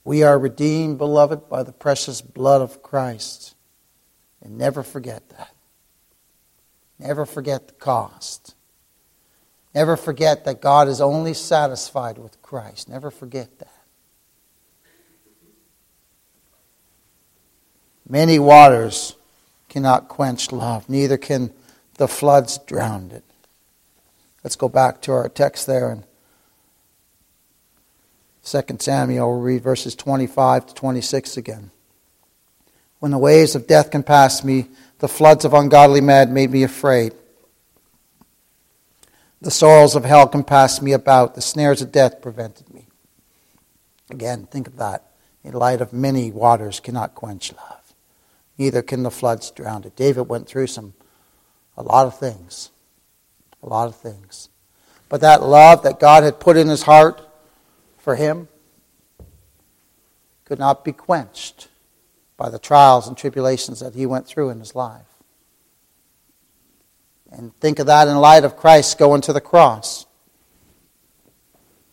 We 0.08 0.22
are 0.22 0.38
redeemed, 0.38 0.96
beloved, 0.96 1.50
by 1.50 1.62
the 1.62 1.72
precious 1.72 2.22
blood 2.22 2.62
of 2.62 2.82
Christ. 2.82 3.54
And 4.40 4.56
never 4.56 4.82
forget 4.82 5.28
that. 5.36 5.54
Never 6.98 7.26
forget 7.26 7.68
the 7.68 7.74
cost. 7.74 8.54
Never 9.74 9.96
forget 9.96 10.44
that 10.44 10.60
God 10.60 10.88
is 10.88 11.00
only 11.00 11.34
satisfied 11.34 12.18
with 12.18 12.40
Christ. 12.42 12.88
Never 12.88 13.10
forget 13.10 13.58
that. 13.58 13.72
Many 18.08 18.38
waters 18.38 19.14
cannot 19.68 20.08
quench 20.08 20.50
love, 20.50 20.88
neither 20.88 21.18
can 21.18 21.52
the 21.98 22.08
floods 22.08 22.58
drown 22.58 23.10
it. 23.10 23.24
Let's 24.42 24.56
go 24.56 24.68
back 24.68 25.02
to 25.02 25.12
our 25.12 25.28
text 25.28 25.66
there 25.66 25.90
in 25.90 26.04
2 28.44 28.76
Samuel. 28.78 29.30
We'll 29.30 29.40
read 29.40 29.62
verses 29.62 29.94
25 29.94 30.68
to 30.68 30.74
26 30.74 31.36
again. 31.36 31.70
When 32.98 33.10
the 33.12 33.18
waves 33.18 33.54
of 33.54 33.66
death 33.66 33.90
can 33.90 34.02
pass 34.02 34.42
me, 34.42 34.68
the 35.00 35.08
floods 35.08 35.44
of 35.44 35.52
ungodly 35.52 36.00
men 36.00 36.32
made 36.32 36.50
me 36.50 36.62
afraid. 36.62 37.12
The 39.40 39.50
sorrows 39.50 39.94
of 39.94 40.04
hell 40.04 40.26
compassed 40.26 40.82
me 40.82 40.92
about. 40.92 41.34
The 41.34 41.40
snares 41.40 41.80
of 41.80 41.92
death 41.92 42.20
prevented 42.20 42.72
me. 42.72 42.86
Again, 44.10 44.46
think 44.46 44.66
of 44.66 44.76
that. 44.76 45.04
In 45.44 45.52
light 45.52 45.80
of 45.80 45.92
many 45.92 46.30
waters 46.30 46.80
cannot 46.80 47.14
quench 47.14 47.52
love. 47.52 47.94
Neither 48.56 48.82
can 48.82 49.04
the 49.04 49.10
floods 49.10 49.50
drown 49.50 49.84
it. 49.84 49.94
David 49.94 50.22
went 50.22 50.48
through 50.48 50.66
some, 50.66 50.94
a 51.76 51.82
lot 51.82 52.06
of 52.06 52.18
things. 52.18 52.70
A 53.62 53.68
lot 53.68 53.88
of 53.88 53.94
things. 53.96 54.48
But 55.08 55.20
that 55.20 55.42
love 55.42 55.82
that 55.84 56.00
God 56.00 56.24
had 56.24 56.40
put 56.40 56.56
in 56.56 56.68
his 56.68 56.82
heart 56.82 57.22
for 57.98 58.16
him 58.16 58.48
could 60.44 60.58
not 60.58 60.84
be 60.84 60.92
quenched 60.92 61.68
by 62.36 62.48
the 62.48 62.58
trials 62.58 63.06
and 63.06 63.16
tribulations 63.16 63.80
that 63.80 63.94
he 63.94 64.06
went 64.06 64.26
through 64.26 64.50
in 64.50 64.58
his 64.58 64.74
life. 64.74 65.17
And 67.30 67.54
think 67.56 67.78
of 67.78 67.86
that 67.86 68.08
in 68.08 68.16
light 68.16 68.44
of 68.44 68.56
Christ 68.56 68.98
going 68.98 69.20
to 69.22 69.32
the 69.32 69.40
cross. 69.40 70.06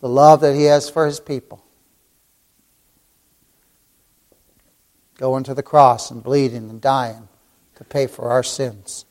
The 0.00 0.08
love 0.08 0.40
that 0.40 0.54
he 0.54 0.64
has 0.64 0.88
for 0.88 1.06
his 1.06 1.20
people. 1.20 1.62
Going 5.18 5.44
to 5.44 5.54
the 5.54 5.62
cross 5.62 6.10
and 6.10 6.22
bleeding 6.22 6.70
and 6.70 6.80
dying 6.80 7.28
to 7.76 7.84
pay 7.84 8.06
for 8.06 8.30
our 8.30 8.42
sins. 8.42 9.04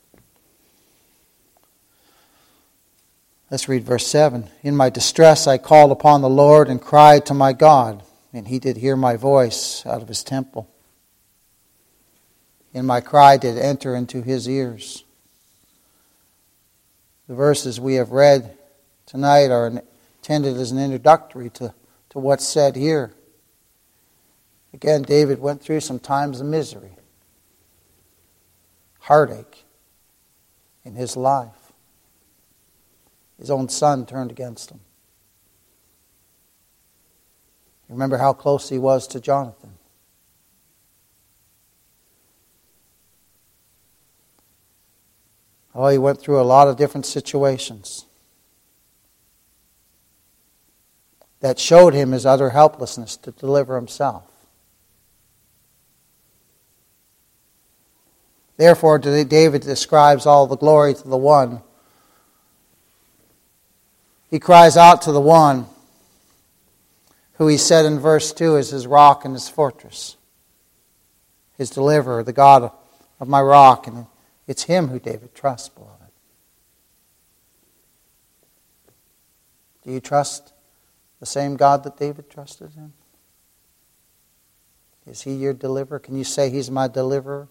Let's 3.49 3.69
read 3.69 3.83
verse 3.83 4.05
7. 4.07 4.49
In 4.63 4.75
my 4.75 4.89
distress 4.89 5.47
I 5.47 5.57
called 5.57 5.91
upon 5.91 6.21
the 6.21 6.29
Lord 6.29 6.67
and 6.67 6.81
cried 6.81 7.25
to 7.27 7.33
my 7.33 7.53
God, 7.53 8.03
and 8.33 8.47
he 8.47 8.59
did 8.59 8.77
hear 8.77 8.95
my 8.95 9.15
voice 9.15 9.85
out 9.85 10.01
of 10.01 10.07
his 10.07 10.23
temple. 10.23 10.69
And 12.73 12.85
my 12.85 13.01
cry 13.01 13.37
did 13.37 13.57
enter 13.57 13.95
into 13.95 14.23
his 14.23 14.49
ears. 14.49 15.04
The 17.27 17.35
verses 17.35 17.79
we 17.79 17.95
have 17.95 18.11
read 18.11 18.57
tonight 19.05 19.49
are 19.49 19.67
intended 19.67 20.57
as 20.57 20.71
an 20.71 20.79
introductory 20.79 21.49
to, 21.51 21.73
to 22.09 22.19
what's 22.19 22.47
said 22.47 22.75
here. 22.75 23.13
Again, 24.73 25.01
David 25.01 25.39
went 25.39 25.61
through 25.61 25.79
some 25.79 25.99
times 25.99 26.41
of 26.41 26.47
misery, 26.47 26.91
heartache 28.99 29.63
in 30.83 30.95
his 30.95 31.15
life. 31.15 31.73
His 33.39 33.49
own 33.49 33.69
son 33.69 34.05
turned 34.05 34.31
against 34.31 34.69
him. 34.69 34.81
Remember 37.89 38.17
how 38.17 38.33
close 38.33 38.69
he 38.69 38.77
was 38.77 39.07
to 39.07 39.19
Jonathan. 39.19 39.73
Oh, 45.75 45.89
he 45.89 45.97
went 45.97 46.21
through 46.21 46.39
a 46.39 46.43
lot 46.43 46.67
of 46.69 46.77
different 46.77 47.05
situations 47.05 48.05
that 51.41 51.59
showed 51.59 51.93
him 51.93 52.13
his 52.13 52.25
utter 52.25 52.51
helplessness 52.51 53.17
to 53.17 53.31
deliver 53.31 53.75
himself. 53.75 54.23
Therefore, 58.57 58.97
David 58.97 59.61
describes 59.63 60.25
all 60.25 60.47
the 60.47 60.55
glory 60.55 60.93
to 60.93 61.07
the 61.07 61.17
one 61.17 61.61
he 64.35 64.39
cries 64.39 64.75
out 64.75 65.03
to 65.03 65.11
the 65.11 65.21
one 65.21 65.65
who 67.35 67.47
he 67.47 67.57
said 67.57 67.85
in 67.85 67.99
verse 67.99 68.33
2 68.33 68.57
is 68.57 68.69
his 68.69 68.87
rock 68.87 69.23
and 69.23 69.33
his 69.33 69.47
fortress, 69.47 70.17
his 71.57 71.69
deliverer, 71.69 72.23
the 72.23 72.33
God 72.33 72.71
of 73.19 73.27
my 73.29 73.41
rock. 73.41 73.87
And 73.87 74.07
it's 74.47 74.63
him 74.63 74.87
who 74.87 74.99
David 74.99 75.33
trusts, 75.33 75.69
beloved. 75.69 76.11
Do 79.83 79.91
you 79.91 79.99
trust 79.99 80.53
the 81.19 81.25
same 81.25 81.55
God 81.55 81.83
that 81.83 81.97
David 81.97 82.29
trusted 82.29 82.71
in? 82.75 82.93
Is 85.07 85.21
he 85.21 85.33
your 85.33 85.53
deliverer? 85.53 85.99
Can 85.99 86.17
you 86.17 86.23
say 86.23 86.49
he's 86.49 86.71
my 86.71 86.87
deliverer? 86.87 87.47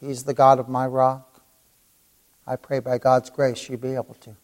He's 0.00 0.24
the 0.24 0.34
God 0.34 0.58
of 0.58 0.68
my 0.68 0.86
rock? 0.86 1.42
I 2.46 2.56
pray 2.56 2.80
by 2.80 2.98
God's 2.98 3.30
grace 3.30 3.68
you 3.68 3.76
be 3.76 3.94
able 3.94 4.14
to. 4.20 4.36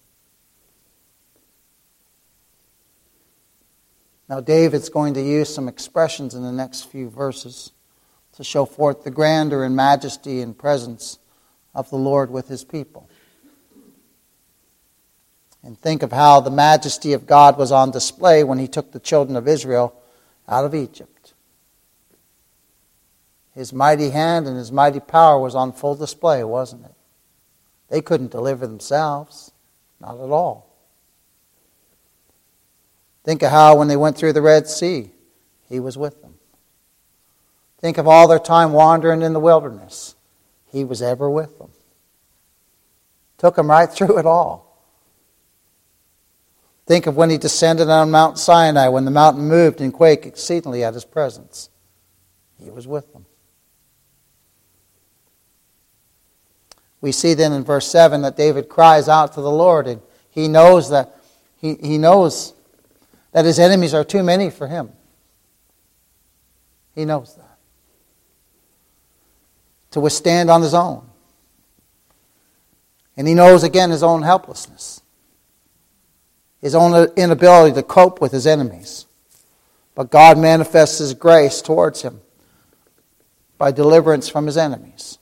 Now, 4.28 4.40
David's 4.40 4.88
going 4.88 5.14
to 5.14 5.22
use 5.22 5.52
some 5.52 5.68
expressions 5.68 6.34
in 6.34 6.42
the 6.42 6.52
next 6.52 6.90
few 6.90 7.10
verses 7.10 7.72
to 8.34 8.44
show 8.44 8.64
forth 8.64 9.04
the 9.04 9.10
grandeur 9.10 9.64
and 9.64 9.76
majesty 9.76 10.40
and 10.40 10.56
presence 10.56 11.18
of 11.74 11.90
the 11.90 11.96
Lord 11.96 12.30
with 12.30 12.48
his 12.48 12.64
people. 12.64 13.08
And 15.62 15.78
think 15.78 16.02
of 16.02 16.12
how 16.12 16.40
the 16.40 16.50
majesty 16.50 17.12
of 17.12 17.26
God 17.26 17.56
was 17.56 17.70
on 17.70 17.90
display 17.90 18.42
when 18.42 18.58
he 18.58 18.66
took 18.66 18.92
the 18.92 18.98
children 19.00 19.36
of 19.36 19.46
Israel 19.46 19.94
out 20.48 20.64
of 20.64 20.74
Egypt. 20.74 21.34
His 23.54 23.72
mighty 23.72 24.10
hand 24.10 24.46
and 24.46 24.56
his 24.56 24.72
mighty 24.72 25.00
power 25.00 25.38
was 25.38 25.54
on 25.54 25.72
full 25.72 25.94
display, 25.94 26.42
wasn't 26.42 26.84
it? 26.84 26.94
They 27.90 28.00
couldn't 28.00 28.30
deliver 28.30 28.66
themselves, 28.66 29.52
not 30.00 30.14
at 30.14 30.30
all. 30.30 30.68
Think 33.24 33.42
of 33.42 33.50
how 33.50 33.76
when 33.76 33.88
they 33.88 33.96
went 33.96 34.16
through 34.16 34.32
the 34.32 34.42
Red 34.42 34.66
Sea, 34.66 35.10
he 35.68 35.78
was 35.78 35.96
with 35.96 36.22
them. 36.22 36.34
Think 37.78 37.98
of 37.98 38.08
all 38.08 38.26
their 38.26 38.38
time 38.38 38.72
wandering 38.72 39.22
in 39.22 39.32
the 39.32 39.40
wilderness. 39.40 40.16
He 40.72 40.84
was 40.84 41.02
ever 41.02 41.30
with 41.30 41.58
them. 41.58 41.70
Took 43.38 43.56
them 43.56 43.70
right 43.70 43.90
through 43.90 44.18
it 44.18 44.26
all. 44.26 44.72
Think 46.86 47.06
of 47.06 47.16
when 47.16 47.30
he 47.30 47.38
descended 47.38 47.88
on 47.88 48.10
Mount 48.10 48.38
Sinai, 48.38 48.88
when 48.88 49.04
the 49.04 49.10
mountain 49.10 49.46
moved 49.46 49.80
and 49.80 49.92
quaked 49.92 50.26
exceedingly 50.26 50.82
at 50.82 50.94
his 50.94 51.04
presence. 51.04 51.68
He 52.58 52.70
was 52.70 52.88
with 52.88 53.12
them. 53.12 53.26
We 57.00 57.12
see 57.12 57.34
then 57.34 57.52
in 57.52 57.64
verse 57.64 57.86
7 57.88 58.22
that 58.22 58.36
David 58.36 58.68
cries 58.68 59.08
out 59.08 59.34
to 59.34 59.40
the 59.40 59.50
Lord, 59.50 59.86
and 59.86 60.00
he 60.30 60.48
knows 60.48 60.90
that 60.90 61.16
he, 61.56 61.74
he 61.74 61.98
knows 61.98 62.54
that 63.32 63.44
his 63.44 63.58
enemies 63.58 63.92
are 63.92 64.04
too 64.04 64.22
many 64.22 64.50
for 64.50 64.68
him. 64.68 64.90
He 66.94 67.04
knows 67.04 67.34
that. 67.36 67.51
To 69.92 70.00
withstand 70.00 70.50
on 70.50 70.62
his 70.62 70.74
own. 70.74 71.06
And 73.16 73.28
he 73.28 73.34
knows 73.34 73.62
again 73.62 73.90
his 73.90 74.02
own 74.02 74.22
helplessness, 74.22 75.02
his 76.60 76.74
own 76.74 77.08
inability 77.16 77.74
to 77.74 77.82
cope 77.82 78.20
with 78.20 78.32
his 78.32 78.46
enemies. 78.46 79.06
But 79.94 80.10
God 80.10 80.38
manifests 80.38 80.98
his 80.98 81.14
grace 81.14 81.60
towards 81.60 82.02
him 82.02 82.20
by 83.58 83.70
deliverance 83.70 84.28
from 84.28 84.46
his 84.46 84.56
enemies. 84.56 85.18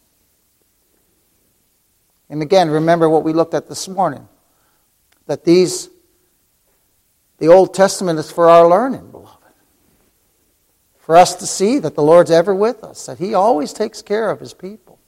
And 2.28 2.40
again, 2.40 2.70
remember 2.70 3.08
what 3.08 3.24
we 3.24 3.32
looked 3.32 3.54
at 3.54 3.68
this 3.68 3.88
morning 3.88 4.28
that 5.26 5.44
these 5.44 5.90
the 7.38 7.48
Old 7.48 7.74
Testament 7.74 8.18
is 8.18 8.30
for 8.30 8.48
our 8.48 8.68
learning. 8.68 9.09
For 11.10 11.16
us 11.16 11.34
to 11.34 11.46
see 11.48 11.80
that 11.80 11.96
the 11.96 12.04
Lord's 12.04 12.30
ever 12.30 12.54
with 12.54 12.84
us, 12.84 13.06
that 13.06 13.18
He 13.18 13.34
always 13.34 13.72
takes 13.72 14.00
care 14.00 14.30
of 14.30 14.38
His 14.38 14.54
people. 14.54 15.00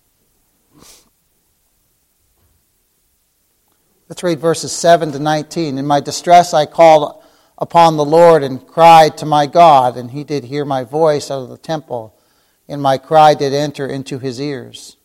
Let's 4.09 4.25
read 4.25 4.41
verses 4.41 4.73
7 4.73 5.13
to 5.13 5.21
19. 5.21 5.79
In 5.79 5.87
my 5.87 6.01
distress 6.01 6.53
I 6.53 6.67
called 6.67 7.23
upon 7.57 7.97
the 7.97 8.05
Lord 8.05 8.43
and 8.43 8.67
cried 8.67 9.17
to 9.19 9.27
my 9.27 9.47
God, 9.47 9.97
and 9.97 10.11
He 10.11 10.25
did 10.25 10.43
hear 10.43 10.65
my 10.65 10.83
voice 10.83 11.31
out 11.31 11.43
of 11.43 11.51
the 11.51 11.57
temple, 11.57 12.19
and 12.67 12.83
my 12.83 12.99
cry 12.99 13.35
did 13.35 13.55
enter 13.55 13.87
into 13.87 14.19
His 14.19 14.41
ears. 14.41 14.97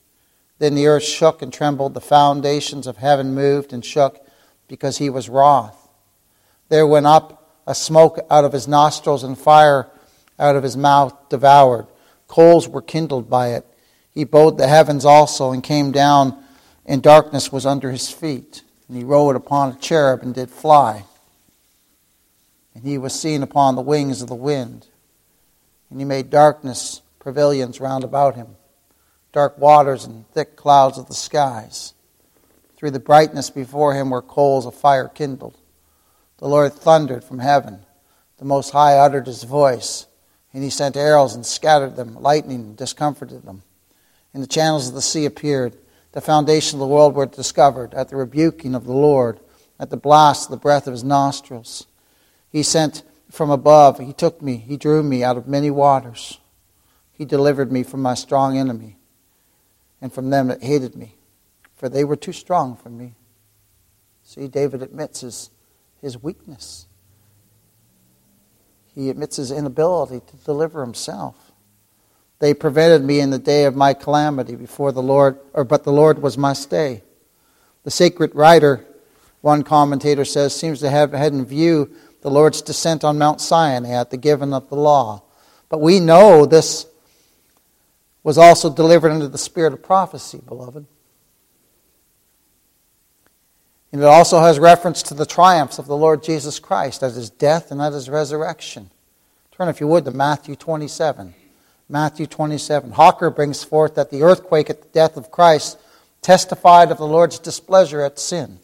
Then 0.58 0.74
the 0.74 0.88
earth 0.88 1.04
shook 1.04 1.44
and 1.44 1.54
trembled, 1.54 1.94
the 1.94 2.02
foundations 2.02 2.88
of 2.88 2.98
heaven 2.98 3.36
moved 3.36 3.72
and 3.72 3.86
shook, 3.86 4.26
because 4.68 4.98
He 4.98 5.12
was 5.12 5.30
wroth. 5.30 5.90
There 6.70 6.88
went 6.88 7.06
up 7.06 7.62
a 7.68 7.76
smoke 7.76 8.18
out 8.32 8.46
of 8.46 8.54
his 8.54 8.68
nostrils, 8.68 9.24
and 9.24 9.38
fire 9.38 9.92
out 10.40 10.56
of 10.56 10.64
his 10.64 10.78
mouth 10.78 11.30
devoured. 11.30 11.88
Coals 12.28 12.68
were 12.68 12.82
kindled 12.82 13.30
by 13.30 13.50
it. 13.50 13.66
He 14.12 14.24
bowed 14.24 14.58
the 14.58 14.68
heavens 14.68 15.06
also, 15.06 15.52
and 15.52 15.64
came 15.64 15.92
down, 15.92 16.42
and 16.86 17.02
darkness 17.02 17.52
was 17.52 17.66
under 17.66 17.92
his 17.92 18.10
feet. 18.10 18.64
And 18.88 18.98
he 18.98 19.04
rode 19.04 19.36
upon 19.36 19.72
a 19.72 19.78
cherub 19.78 20.22
and 20.24 20.34
did 20.34 20.50
fly. 20.50 21.06
And 22.74 22.84
he 22.84 22.98
was 22.98 23.20
seen 23.20 23.44
upon 23.44 23.76
the 23.76 23.82
wings 23.82 24.22
of 24.22 24.28
the 24.28 24.36
wind. 24.36 24.88
And 25.90 26.00
he 26.00 26.06
made 26.06 26.30
darkness 26.30 27.02
pavilions 27.20 27.82
round 27.82 28.04
about 28.04 28.36
him, 28.36 28.56
dark 29.34 29.58
waters 29.58 30.06
and 30.06 30.28
thick 30.30 30.56
clouds 30.56 30.98
of 30.98 31.08
the 31.08 31.14
skies. 31.14 31.94
Through 32.78 32.92
the 32.92 33.00
brightness 33.00 33.50
before 33.50 33.96
him 33.96 34.12
were 34.12 34.22
coals 34.22 34.66
of 34.66 34.76
fire 34.76 35.08
kindled. 35.08 35.58
The 36.38 36.48
Lord 36.48 36.74
thundered 36.74 37.24
from 37.24 37.40
heaven. 37.40 37.80
The 38.38 38.46
Most 38.46 38.70
High 38.70 38.98
uttered 38.98 39.26
his 39.26 39.44
voice, 39.44 40.06
and 40.54 40.64
he 40.64 40.70
sent 40.70 40.98
arrows 40.98 41.36
and 41.36 41.46
scattered 41.46 41.96
them. 41.96 42.22
Lightning 42.22 42.76
discomforted 42.76 43.44
them. 43.44 43.64
And 44.34 44.42
the 44.42 44.48
channels 44.48 44.88
of 44.88 44.94
the 44.94 45.02
sea 45.02 45.26
appeared. 45.26 45.78
The 46.12 46.22
foundation 46.22 46.78
of 46.78 46.80
the 46.82 46.94
world 46.94 47.16
were 47.16 47.26
discovered 47.26 47.94
at 47.94 48.10
the 48.10 48.16
rebuking 48.16 48.76
of 48.76 48.86
the 48.86 48.94
Lord, 48.94 49.40
at 49.80 49.90
the 49.90 49.98
blast 49.98 50.46
of 50.46 50.52
the 50.52 50.58
breath 50.58 50.88
of 50.88 50.94
his 50.94 51.04
nostrils. 51.04 51.88
He 52.50 52.64
sent 52.64 53.04
from 53.30 53.50
above. 53.50 54.00
He 54.00 54.14
took 54.14 54.42
me. 54.42 54.58
He 54.58 54.78
drew 54.78 55.04
me 55.04 55.24
out 55.24 55.38
of 55.38 55.48
many 55.48 55.70
waters. 55.70 56.40
He 57.12 57.26
delivered 57.26 57.72
me 57.72 57.84
from 57.84 58.02
my 58.02 58.14
strong 58.14 58.58
enemy 58.58 58.98
and 60.02 60.14
from 60.14 60.30
them 60.30 60.48
that 60.48 60.64
hated 60.64 60.96
me, 60.96 61.16
for 61.76 61.90
they 61.90 62.04
were 62.04 62.16
too 62.16 62.32
strong 62.32 62.76
for 62.76 62.90
me. 62.90 63.16
See, 64.24 64.48
David 64.48 64.82
admits 64.82 65.22
his 65.22 65.50
his 66.02 66.22
weakness. 66.22 66.87
He 68.98 69.10
admits 69.12 69.36
his 69.36 69.52
inability 69.52 70.22
to 70.26 70.38
deliver 70.38 70.82
himself. 70.82 71.52
They 72.40 72.54
prevented 72.54 73.04
me 73.04 73.20
in 73.20 73.30
the 73.30 73.40
day 73.40 73.66
of 73.66 73.76
my 73.76 73.94
calamity 73.94 74.56
before 74.56 74.92
the 74.92 75.02
Lord, 75.04 75.40
or 75.54 75.64
but 75.64 75.84
the 75.84 75.92
Lord 75.92 76.22
was 76.22 76.38
my 76.38 76.54
stay. 76.54 77.04
The 77.84 77.92
sacred 77.92 78.34
writer, 78.34 78.86
one 79.42 79.64
commentator 79.64 80.26
says, 80.26 80.56
seems 80.56 80.80
to 80.80 80.90
have 80.90 81.14
had 81.14 81.34
in 81.34 81.46
view 81.46 81.92
the 82.22 82.32
Lord's 82.32 82.62
descent 82.62 83.04
on 83.04 83.18
Mount 83.18 83.40
Sinai 83.40 83.92
at 83.92 84.10
the 84.10 84.18
giving 84.18 84.54
of 84.54 84.70
the 84.70 84.76
law. 84.76 85.24
But 85.70 85.80
we 85.80 86.00
know 86.00 86.46
this 86.46 86.88
was 88.24 88.38
also 88.38 88.74
delivered 88.74 89.12
under 89.12 89.28
the 89.28 89.38
spirit 89.38 89.74
of 89.74 89.84
prophecy, 89.84 90.42
beloved. 90.46 90.86
And 93.98 94.04
it 94.04 94.10
also 94.10 94.42
has 94.42 94.60
reference 94.60 95.02
to 95.02 95.16
the 95.16 95.26
triumphs 95.26 95.80
of 95.80 95.88
the 95.88 95.98
Lord 95.98 96.22
Jesus 96.22 96.60
Christ 96.60 97.02
at 97.02 97.14
his 97.14 97.32
death 97.32 97.72
and 97.72 97.82
at 97.82 97.94
his 97.94 98.12
resurrection. 98.12 98.92
Turn, 99.52 99.70
if 99.70 99.82
you 99.82 99.88
would, 99.88 100.06
to 100.06 100.12
Matthew 100.12 100.56
27. 100.56 101.34
Matthew 101.90 102.28
27. 102.28 102.92
Hawker 102.92 103.32
brings 103.32 103.64
forth 103.64 103.96
that 103.96 104.12
the 104.12 104.22
earthquake 104.22 104.70
at 104.70 104.84
the 104.84 104.88
death 104.90 105.18
of 105.18 105.32
Christ 105.32 105.80
testified 106.22 106.92
of 106.92 107.00
the 107.00 107.08
Lord's 107.08 107.40
displeasure 107.40 108.02
at 108.02 108.20
sin. 108.20 108.60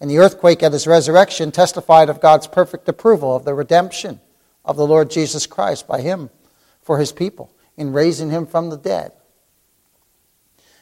And 0.00 0.10
the 0.10 0.18
earthquake 0.18 0.64
at 0.64 0.72
his 0.72 0.88
resurrection 0.88 1.52
testified 1.52 2.10
of 2.10 2.20
God's 2.20 2.48
perfect 2.48 2.88
approval 2.88 3.36
of 3.36 3.44
the 3.44 3.54
redemption 3.54 4.18
of 4.64 4.76
the 4.76 4.88
Lord 4.88 5.08
Jesus 5.08 5.46
Christ 5.46 5.86
by 5.86 6.00
him 6.00 6.30
for 6.82 6.98
his 6.98 7.12
people 7.12 7.52
in 7.76 7.92
raising 7.92 8.30
him 8.30 8.44
from 8.44 8.70
the 8.70 8.76
dead. 8.76 9.12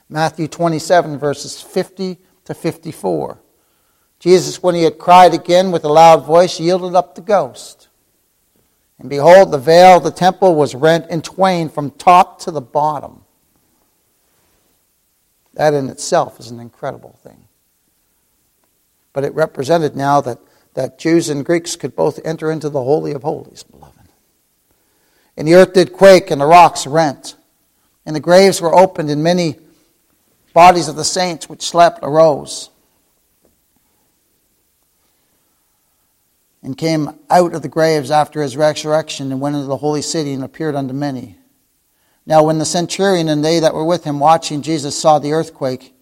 Matthew 0.08 0.48
27, 0.48 1.18
verses 1.18 1.60
50 1.60 2.16
to 2.46 2.54
54. 2.54 3.40
Jesus, 4.18 4.62
when 4.62 4.74
he 4.74 4.82
had 4.82 4.98
cried 4.98 5.34
again 5.34 5.70
with 5.70 5.84
a 5.84 5.88
loud 5.88 6.24
voice, 6.24 6.58
yielded 6.58 6.94
up 6.94 7.14
the 7.14 7.20
ghost. 7.20 7.88
And 8.98 9.10
behold, 9.10 9.52
the 9.52 9.58
veil 9.58 9.98
of 9.98 10.04
the 10.04 10.10
temple 10.10 10.54
was 10.54 10.74
rent 10.74 11.10
in 11.10 11.20
twain 11.22 11.68
from 11.68 11.90
top 11.90 12.40
to 12.40 12.50
the 12.50 12.62
bottom. 12.62 13.22
That 15.54 15.74
in 15.74 15.88
itself 15.88 16.40
is 16.40 16.50
an 16.50 16.60
incredible 16.60 17.18
thing. 17.22 17.44
But 19.12 19.24
it 19.24 19.34
represented 19.34 19.96
now 19.96 20.20
that, 20.22 20.38
that 20.74 20.98
Jews 20.98 21.28
and 21.28 21.44
Greeks 21.44 21.76
could 21.76 21.96
both 21.96 22.20
enter 22.24 22.50
into 22.50 22.68
the 22.68 22.82
Holy 22.82 23.12
of 23.12 23.22
Holies, 23.22 23.62
beloved. 23.62 23.92
And 25.36 25.46
the 25.46 25.54
earth 25.54 25.74
did 25.74 25.92
quake, 25.92 26.30
and 26.30 26.40
the 26.40 26.46
rocks 26.46 26.86
rent. 26.86 27.36
And 28.06 28.16
the 28.16 28.20
graves 28.20 28.60
were 28.60 28.74
opened, 28.74 29.10
and 29.10 29.22
many 29.22 29.56
bodies 30.54 30.88
of 30.88 30.96
the 30.96 31.04
saints 31.04 31.48
which 31.48 31.62
slept 31.62 32.00
arose. 32.02 32.70
And 36.66 36.76
came 36.76 37.16
out 37.30 37.54
of 37.54 37.62
the 37.62 37.68
graves 37.68 38.10
after 38.10 38.42
his 38.42 38.56
resurrection 38.56 39.30
and 39.30 39.40
went 39.40 39.54
into 39.54 39.68
the 39.68 39.76
holy 39.76 40.02
city 40.02 40.32
and 40.32 40.42
appeared 40.42 40.74
unto 40.74 40.92
many. 40.92 41.38
Now, 42.26 42.42
when 42.42 42.58
the 42.58 42.64
centurion 42.64 43.28
and 43.28 43.44
they 43.44 43.60
that 43.60 43.72
were 43.72 43.84
with 43.84 44.02
him 44.02 44.18
watching 44.18 44.62
Jesus 44.62 44.98
saw 44.98 45.20
the 45.20 45.32
earthquake 45.32 45.94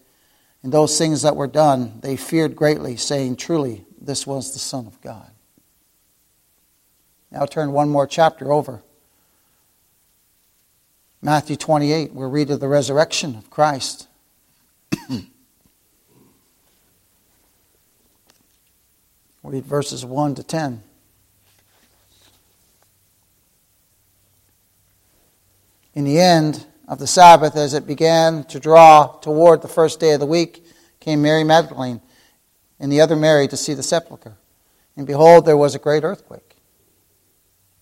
and 0.63 0.73
those 0.73 0.97
things 0.97 1.21
that 1.21 1.35
were 1.35 1.45
done, 1.45 1.99
they 2.01 2.17
feared 2.17 2.55
greatly, 2.55 2.97
saying, 2.97 3.35
Truly, 3.35 3.85
this 4.01 4.25
was 4.25 4.53
the 4.53 4.59
Son 4.59 4.87
of 4.87 4.99
God. 5.01 5.29
Now, 7.31 7.45
turn 7.45 7.71
one 7.71 7.89
more 7.89 8.07
chapter 8.07 8.51
over. 8.51 8.81
Matthew 11.21 11.57
28, 11.57 12.11
we'll 12.11 12.31
read 12.31 12.49
of 12.49 12.59
the 12.59 12.67
resurrection 12.67 13.35
of 13.35 13.51
Christ. 13.51 14.07
Read 19.45 19.65
verses 19.65 20.05
1 20.05 20.35
to 20.35 20.43
10. 20.43 20.81
In 25.93 26.03
the 26.03 26.19
end 26.19 26.65
of 26.87 26.99
the 26.99 27.07
Sabbath, 27.07 27.55
as 27.55 27.73
it 27.73 27.87
began 27.87 28.43
to 28.45 28.59
draw 28.59 29.07
toward 29.21 29.61
the 29.61 29.67
first 29.67 29.99
day 29.99 30.13
of 30.13 30.19
the 30.19 30.25
week, 30.25 30.65
came 30.99 31.21
Mary 31.21 31.43
Magdalene 31.43 32.01
and 32.79 32.91
the 32.91 33.01
other 33.01 33.15
Mary 33.15 33.47
to 33.47 33.55
see 33.55 33.73
the 33.73 33.83
sepulchre. 33.83 34.35
And 34.97 35.07
behold, 35.07 35.45
there 35.45 35.57
was 35.57 35.75
a 35.75 35.79
great 35.79 36.03
earthquake. 36.03 36.55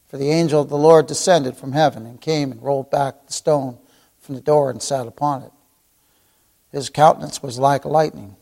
For 0.07 0.17
the 0.17 0.29
angel 0.29 0.61
of 0.61 0.69
the 0.69 0.77
Lord 0.77 1.07
descended 1.07 1.57
from 1.57 1.71
heaven 1.71 2.05
and 2.05 2.21
came 2.21 2.51
and 2.51 2.61
rolled 2.61 2.91
back 2.91 3.25
the 3.25 3.33
stone 3.33 3.79
from 4.19 4.35
the 4.35 4.41
door 4.41 4.69
and 4.69 4.81
sat 4.81 5.07
upon 5.07 5.41
it. 5.43 5.51
His 6.71 6.89
countenance 6.89 7.41
was 7.41 7.57
like 7.57 7.85
lightning, 7.85 8.35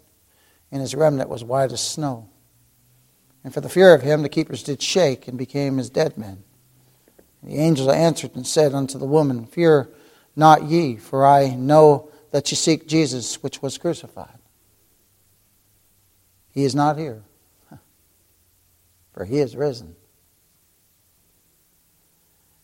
and 0.72 0.82
his 0.82 0.96
remnant 0.96 1.30
was 1.30 1.44
white 1.44 1.72
as 1.72 1.82
snow. 1.82 2.28
And 3.44 3.54
for 3.54 3.62
the 3.62 3.70
fear 3.70 3.94
of 3.94 4.02
him, 4.02 4.22
the 4.22 4.30
keepers 4.30 4.64
did 4.64 4.82
shake 4.82 5.28
and 5.28 5.38
became 5.38 5.80
as 5.80 5.90
dead 5.90 6.18
men. 6.18 6.44
The 7.44 7.58
angel 7.58 7.92
answered 7.92 8.36
and 8.36 8.46
said 8.46 8.74
unto 8.74 9.00
the 9.00 9.06
woman, 9.06 9.46
Fear 9.46 9.90
not 10.36 10.64
ye, 10.64 10.98
for 10.98 11.26
I 11.26 11.56
know 11.56 12.10
that 12.32 12.52
ye 12.52 12.56
seek 12.56 12.88
Jesus, 12.88 13.42
which 13.42 13.62
was 13.62 13.78
crucified. 13.78 14.38
He 16.52 16.64
is 16.64 16.76
not 16.76 16.98
here, 16.98 17.24
for 19.14 19.26
he 19.26 19.40
is 19.40 19.56
risen. 19.56 19.96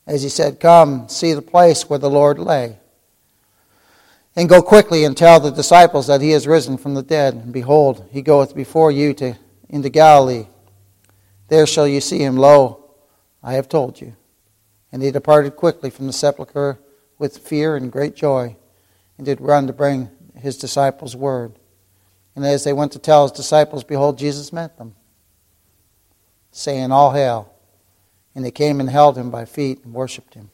As 0.06 0.22
he 0.24 0.30
said, 0.30 0.60
Come, 0.60 1.10
see 1.10 1.34
the 1.34 1.42
place 1.42 1.90
where 1.90 2.00
the 2.00 2.10
Lord 2.10 2.38
lay. 2.38 2.78
And 4.36 4.48
go 4.48 4.62
quickly 4.62 5.04
and 5.04 5.18
tell 5.18 5.40
the 5.40 5.52
disciples 5.52 6.06
that 6.08 6.22
he 6.22 6.32
is 6.32 6.46
risen 6.46 6.78
from 6.78 6.94
the 6.94 7.02
dead. 7.02 7.34
And 7.34 7.52
behold, 7.52 8.08
he 8.12 8.22
goeth 8.22 8.56
before 8.56 8.92
you 8.92 9.14
to, 9.16 9.36
into 9.68 9.90
Galilee. 9.90 10.46
There 11.48 11.66
shall 11.66 11.88
you 11.88 12.02
see 12.02 12.20
him. 12.20 12.38
Lo, 12.38 12.84
I 13.42 13.54
have 13.54 13.70
told 13.70 14.02
you. 14.02 14.16
And 14.92 15.02
he 15.02 15.12
departed 15.12 15.56
quickly 15.56 15.90
from 15.90 16.08
the 16.08 16.14
sepulchre 16.14 16.80
with 17.18 17.38
fear 17.38 17.76
and 17.76 17.92
great 17.92 18.16
joy, 18.16 18.56
and 19.18 19.26
did 19.26 19.42
run 19.42 19.68
to 19.68 19.74
bring 19.74 20.10
his 20.36 20.58
disciples 20.58 21.16
word. 21.16 21.54
And 22.36 22.46
as 22.46 22.64
they 22.64 22.74
went 22.74 22.92
to 22.92 23.00
tell 23.00 23.24
his 23.24 23.32
disciples, 23.32 23.84
behold, 23.84 24.20
Jesus 24.20 24.54
met 24.54 24.78
them, 24.78 24.96
saying, 26.52 26.92
All 26.92 27.14
hail. 27.14 27.54
And 28.36 28.46
they 28.46 28.52
came 28.52 28.80
and 28.80 28.90
held 28.90 29.18
him 29.18 29.32
by 29.32 29.46
feet 29.46 29.84
and 29.84 29.94
worshipped 29.96 30.36
him. 30.36 30.52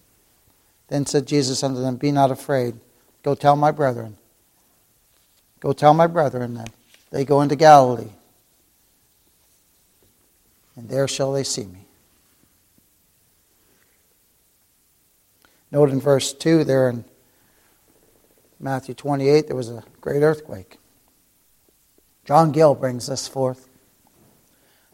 Then 0.88 1.06
said 1.06 1.28
Jesus 1.28 1.64
unto 1.64 1.82
them, 1.82 1.98
Be 1.98 2.14
not 2.14 2.32
afraid. 2.32 2.76
Go 3.24 3.36
tell 3.36 3.58
my 3.58 3.72
brethren. 3.72 4.16
Go 5.60 5.74
tell 5.74 5.94
my 5.94 6.08
brethren 6.08 6.54
that 6.54 6.72
they 7.12 7.26
go 7.26 7.42
into 7.42 7.58
Galilee 7.58 8.12
and 10.76 10.90
there 10.90 11.08
shall 11.08 11.32
they 11.32 11.44
see 11.44 11.66
me. 11.66 11.86
Note 15.72 15.90
in 15.90 16.00
verse 16.00 16.34
2 16.34 16.64
there 16.64 16.90
in 16.90 17.04
Matthew 18.60 18.94
28, 18.94 19.48
there 19.48 19.56
was 19.56 19.70
a 19.70 19.84
great 20.02 20.22
earthquake. 20.22 20.78
John 22.26 22.52
Gill 22.52 22.76
brings 22.76 23.08
this 23.08 23.28
forth. 23.28 23.68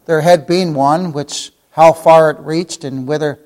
There 0.06 0.22
had 0.22 0.46
been 0.46 0.74
one, 0.74 1.12
which 1.12 1.52
how 1.72 1.92
far 1.92 2.30
it 2.30 2.40
reached 2.40 2.82
and 2.82 3.06
whither 3.06 3.38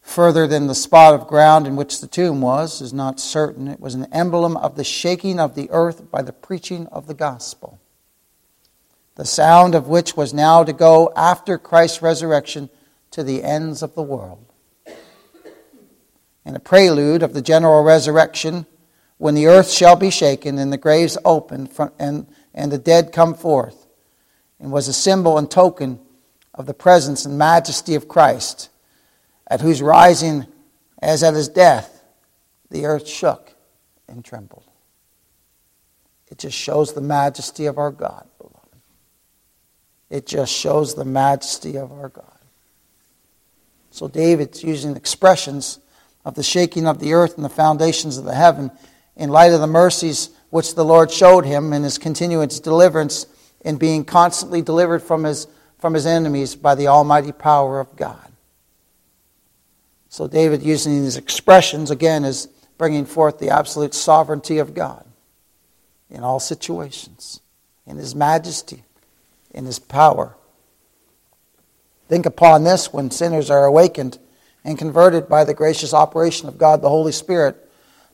further 0.00 0.46
than 0.46 0.66
the 0.66 0.74
spot 0.74 1.14
of 1.14 1.26
ground 1.26 1.66
in 1.66 1.76
which 1.76 2.00
the 2.00 2.06
tomb 2.06 2.40
was 2.40 2.80
is 2.80 2.92
not 2.92 3.20
certain. 3.20 3.68
It 3.68 3.80
was 3.80 3.94
an 3.94 4.06
emblem 4.12 4.56
of 4.56 4.76
the 4.76 4.84
shaking 4.84 5.38
of 5.38 5.54
the 5.54 5.68
earth 5.70 6.10
by 6.10 6.22
the 6.22 6.32
preaching 6.32 6.86
of 6.86 7.06
the 7.06 7.14
gospel 7.14 7.79
the 9.20 9.26
sound 9.26 9.74
of 9.74 9.86
which 9.86 10.16
was 10.16 10.32
now 10.32 10.64
to 10.64 10.72
go 10.72 11.12
after 11.14 11.58
Christ's 11.58 12.00
resurrection 12.00 12.70
to 13.10 13.22
the 13.22 13.44
ends 13.44 13.82
of 13.82 13.94
the 13.94 14.00
world. 14.00 14.50
And 16.42 16.56
a 16.56 16.58
prelude 16.58 17.22
of 17.22 17.34
the 17.34 17.42
general 17.42 17.84
resurrection, 17.84 18.64
when 19.18 19.34
the 19.34 19.46
earth 19.46 19.70
shall 19.70 19.94
be 19.94 20.08
shaken 20.08 20.56
and 20.56 20.72
the 20.72 20.78
graves 20.78 21.18
opened 21.22 21.68
and, 21.98 22.28
and 22.54 22.72
the 22.72 22.78
dead 22.78 23.12
come 23.12 23.34
forth, 23.34 23.88
and 24.58 24.72
was 24.72 24.88
a 24.88 24.92
symbol 24.94 25.36
and 25.36 25.50
token 25.50 26.00
of 26.54 26.64
the 26.64 26.72
presence 26.72 27.26
and 27.26 27.36
majesty 27.36 27.94
of 27.94 28.08
Christ, 28.08 28.70
at 29.46 29.60
whose 29.60 29.82
rising, 29.82 30.46
as 31.02 31.22
at 31.22 31.34
his 31.34 31.50
death, 31.50 32.02
the 32.70 32.86
earth 32.86 33.06
shook 33.06 33.54
and 34.08 34.24
trembled. 34.24 34.64
It 36.30 36.38
just 36.38 36.56
shows 36.56 36.94
the 36.94 37.02
majesty 37.02 37.66
of 37.66 37.76
our 37.76 37.90
God. 37.90 38.26
It 40.10 40.26
just 40.26 40.52
shows 40.52 40.94
the 40.94 41.04
majesty 41.04 41.78
of 41.78 41.92
our 41.92 42.08
God. 42.08 42.26
So 43.92 44.08
David's 44.08 44.62
using 44.62 44.96
expressions 44.96 45.78
of 46.24 46.34
the 46.34 46.42
shaking 46.42 46.86
of 46.86 46.98
the 46.98 47.12
earth 47.12 47.36
and 47.36 47.44
the 47.44 47.48
foundations 47.48 48.18
of 48.18 48.24
the 48.24 48.34
heaven 48.34 48.70
in 49.16 49.30
light 49.30 49.52
of 49.52 49.60
the 49.60 49.66
mercies 49.66 50.30
which 50.50 50.74
the 50.74 50.84
Lord 50.84 51.10
showed 51.10 51.46
him 51.46 51.72
in 51.72 51.84
his 51.84 51.96
continuance 51.96 52.58
deliverance 52.58 53.26
in 53.60 53.76
being 53.76 54.04
constantly 54.04 54.62
delivered 54.62 55.02
from 55.02 55.24
his, 55.24 55.46
from 55.78 55.94
his 55.94 56.06
enemies 56.06 56.56
by 56.56 56.74
the 56.74 56.88
almighty 56.88 57.32
power 57.32 57.78
of 57.78 57.94
God. 57.96 58.32
So 60.08 60.26
David 60.26 60.62
using 60.62 61.02
these 61.02 61.16
expressions 61.16 61.90
again 61.90 62.24
is 62.24 62.48
bringing 62.78 63.06
forth 63.06 63.38
the 63.38 63.50
absolute 63.50 63.94
sovereignty 63.94 64.58
of 64.58 64.74
God 64.74 65.04
in 66.08 66.24
all 66.24 66.40
situations, 66.40 67.40
in 67.86 67.96
his 67.96 68.14
majesty 68.14 68.82
in 69.52 69.64
his 69.64 69.78
power. 69.78 70.36
Think 72.08 72.26
upon 72.26 72.64
this 72.64 72.92
when 72.92 73.10
sinners 73.10 73.50
are 73.50 73.64
awakened 73.64 74.18
and 74.64 74.78
converted 74.78 75.28
by 75.28 75.44
the 75.44 75.54
gracious 75.54 75.94
operation 75.94 76.48
of 76.48 76.58
God 76.58 76.82
the 76.82 76.88
Holy 76.88 77.12
Spirit. 77.12 77.68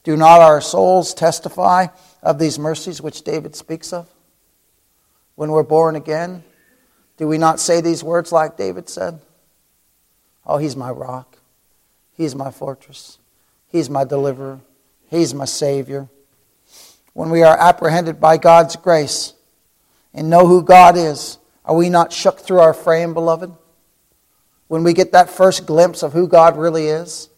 Do 0.04 0.16
not 0.16 0.40
our 0.40 0.60
souls 0.60 1.14
testify 1.14 1.86
of 2.22 2.38
these 2.38 2.58
mercies 2.58 3.00
which 3.00 3.22
David 3.22 3.56
speaks 3.56 3.92
of? 3.92 4.08
When 5.34 5.50
we're 5.50 5.62
born 5.62 5.96
again, 5.96 6.44
do 7.16 7.26
we 7.26 7.38
not 7.38 7.60
say 7.60 7.80
these 7.80 8.04
words 8.04 8.32
like 8.32 8.56
David 8.56 8.88
said? 8.88 9.20
Oh, 10.46 10.58
he's 10.58 10.76
my 10.76 10.90
rock. 10.90 11.38
He's 12.12 12.34
my 12.34 12.50
fortress. 12.50 13.18
He's 13.68 13.90
my 13.90 14.04
deliverer. 14.04 14.60
He's 15.08 15.34
my 15.34 15.44
Savior. 15.44 16.08
When 17.12 17.30
we 17.30 17.42
are 17.42 17.56
apprehended 17.58 18.20
by 18.20 18.36
God's 18.36 18.76
grace 18.76 19.32
and 20.16 20.30
know 20.30 20.46
who 20.46 20.62
God 20.62 20.96
is, 20.96 21.38
are 21.64 21.76
we 21.76 21.90
not 21.90 22.12
shook 22.12 22.40
through 22.40 22.60
our 22.60 22.74
frame, 22.74 23.14
beloved? 23.14 23.54
When 24.66 24.82
we 24.82 24.94
get 24.94 25.12
that 25.12 25.30
first 25.30 25.66
glimpse 25.66 26.02
of 26.02 26.14
who 26.14 26.26
God 26.26 26.56
really 26.56 26.86
is, 26.86 27.28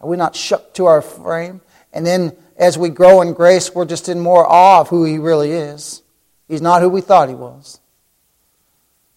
are 0.00 0.08
we 0.08 0.16
not 0.16 0.36
shook 0.36 0.72
to 0.74 0.86
our 0.86 1.02
frame? 1.02 1.60
And 1.92 2.06
then 2.06 2.34
as 2.56 2.78
we 2.78 2.90
grow 2.90 3.20
in 3.22 3.34
grace, 3.34 3.74
we're 3.74 3.84
just 3.84 4.08
in 4.08 4.20
more 4.20 4.46
awe 4.46 4.80
of 4.80 4.88
who 4.88 5.04
He 5.04 5.18
really 5.18 5.50
is. 5.50 6.02
He's 6.48 6.62
not 6.62 6.80
who 6.80 6.88
we 6.88 7.00
thought 7.00 7.28
He 7.28 7.34
was. 7.34 7.80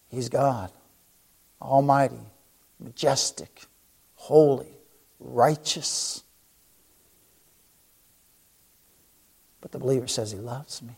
He's 0.10 0.28
God, 0.28 0.72
Almighty, 1.62 2.20
majestic, 2.80 3.62
holy, 4.16 4.80
righteous. 5.20 6.24
But 9.62 9.72
the 9.72 9.80
believer 9.80 10.08
says, 10.08 10.32
He 10.32 10.40
loves 10.40 10.82
me. 10.82 10.96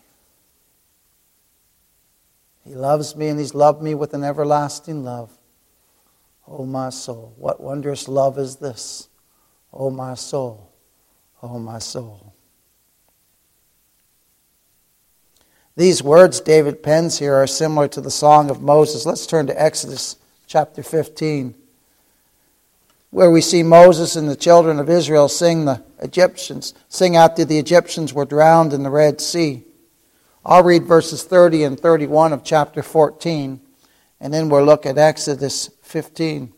He 2.64 2.74
loves 2.74 3.16
me, 3.16 3.28
and 3.28 3.38
He's 3.38 3.54
loved 3.54 3.82
me 3.82 3.94
with 3.94 4.14
an 4.14 4.24
everlasting 4.24 5.04
love. 5.04 5.30
Oh, 6.46 6.64
my 6.64 6.90
soul, 6.90 7.34
what 7.36 7.60
wondrous 7.60 8.08
love 8.08 8.38
is 8.38 8.56
this? 8.56 9.08
Oh, 9.72 9.90
my 9.90 10.14
soul, 10.14 10.70
oh, 11.42 11.58
my 11.58 11.78
soul. 11.78 12.32
These 15.76 16.02
words 16.02 16.40
David 16.40 16.82
pens 16.82 17.18
here 17.18 17.34
are 17.34 17.46
similar 17.46 17.88
to 17.88 18.00
the 18.00 18.10
Song 18.10 18.50
of 18.50 18.60
Moses. 18.60 19.06
Let's 19.06 19.26
turn 19.26 19.46
to 19.46 19.60
Exodus 19.60 20.16
chapter 20.46 20.82
15, 20.82 21.54
where 23.10 23.30
we 23.30 23.40
see 23.40 23.62
Moses 23.62 24.14
and 24.14 24.28
the 24.28 24.36
children 24.36 24.78
of 24.78 24.90
Israel 24.90 25.28
sing 25.28 25.64
the 25.64 25.82
Egyptians, 26.00 26.74
sing 26.90 27.16
after 27.16 27.44
the 27.44 27.58
Egyptians 27.58 28.12
were 28.12 28.26
drowned 28.26 28.74
in 28.74 28.82
the 28.82 28.90
Red 28.90 29.20
Sea. 29.20 29.64
I'll 30.44 30.64
read 30.64 30.84
verses 30.84 31.22
30 31.22 31.64
and 31.64 31.78
31 31.78 32.32
of 32.32 32.42
chapter 32.42 32.82
14, 32.82 33.60
and 34.20 34.34
then 34.34 34.48
we'll 34.48 34.64
look 34.64 34.86
at 34.86 34.98
Exodus 34.98 35.70
15. 35.82 36.52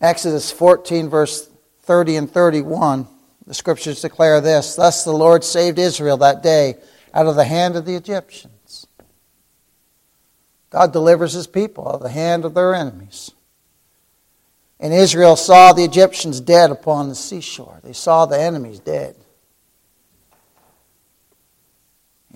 Exodus 0.00 0.52
14, 0.52 1.08
verse 1.08 1.48
30 1.82 2.16
and 2.16 2.30
31. 2.30 3.08
The 3.46 3.54
scriptures 3.54 4.02
declare 4.02 4.40
this 4.40 4.76
Thus 4.76 5.02
the 5.04 5.12
Lord 5.12 5.42
saved 5.42 5.78
Israel 5.78 6.18
that 6.18 6.42
day 6.42 6.76
out 7.12 7.26
of 7.26 7.34
the 7.34 7.44
hand 7.44 7.76
of 7.76 7.84
the 7.84 7.96
Egyptians. 7.96 8.86
God 10.70 10.92
delivers 10.92 11.32
his 11.32 11.46
people 11.46 11.88
out 11.88 11.94
of 11.94 12.02
the 12.02 12.10
hand 12.10 12.44
of 12.44 12.54
their 12.54 12.74
enemies. 12.74 13.32
And 14.78 14.92
Israel 14.92 15.36
saw 15.36 15.72
the 15.72 15.84
Egyptians 15.84 16.40
dead 16.40 16.70
upon 16.70 17.08
the 17.08 17.14
seashore. 17.14 17.80
They 17.82 17.94
saw 17.94 18.26
the 18.26 18.38
enemies 18.38 18.78
dead. 18.78 19.16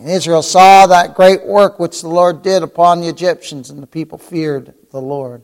And 0.00 0.08
Israel 0.08 0.40
saw 0.40 0.86
that 0.86 1.14
great 1.14 1.44
work 1.44 1.78
which 1.78 2.00
the 2.00 2.08
Lord 2.08 2.40
did 2.40 2.62
upon 2.62 3.02
the 3.02 3.08
Egyptians, 3.08 3.68
and 3.68 3.82
the 3.82 3.86
people 3.86 4.16
feared 4.16 4.72
the 4.90 5.00
Lord 5.00 5.42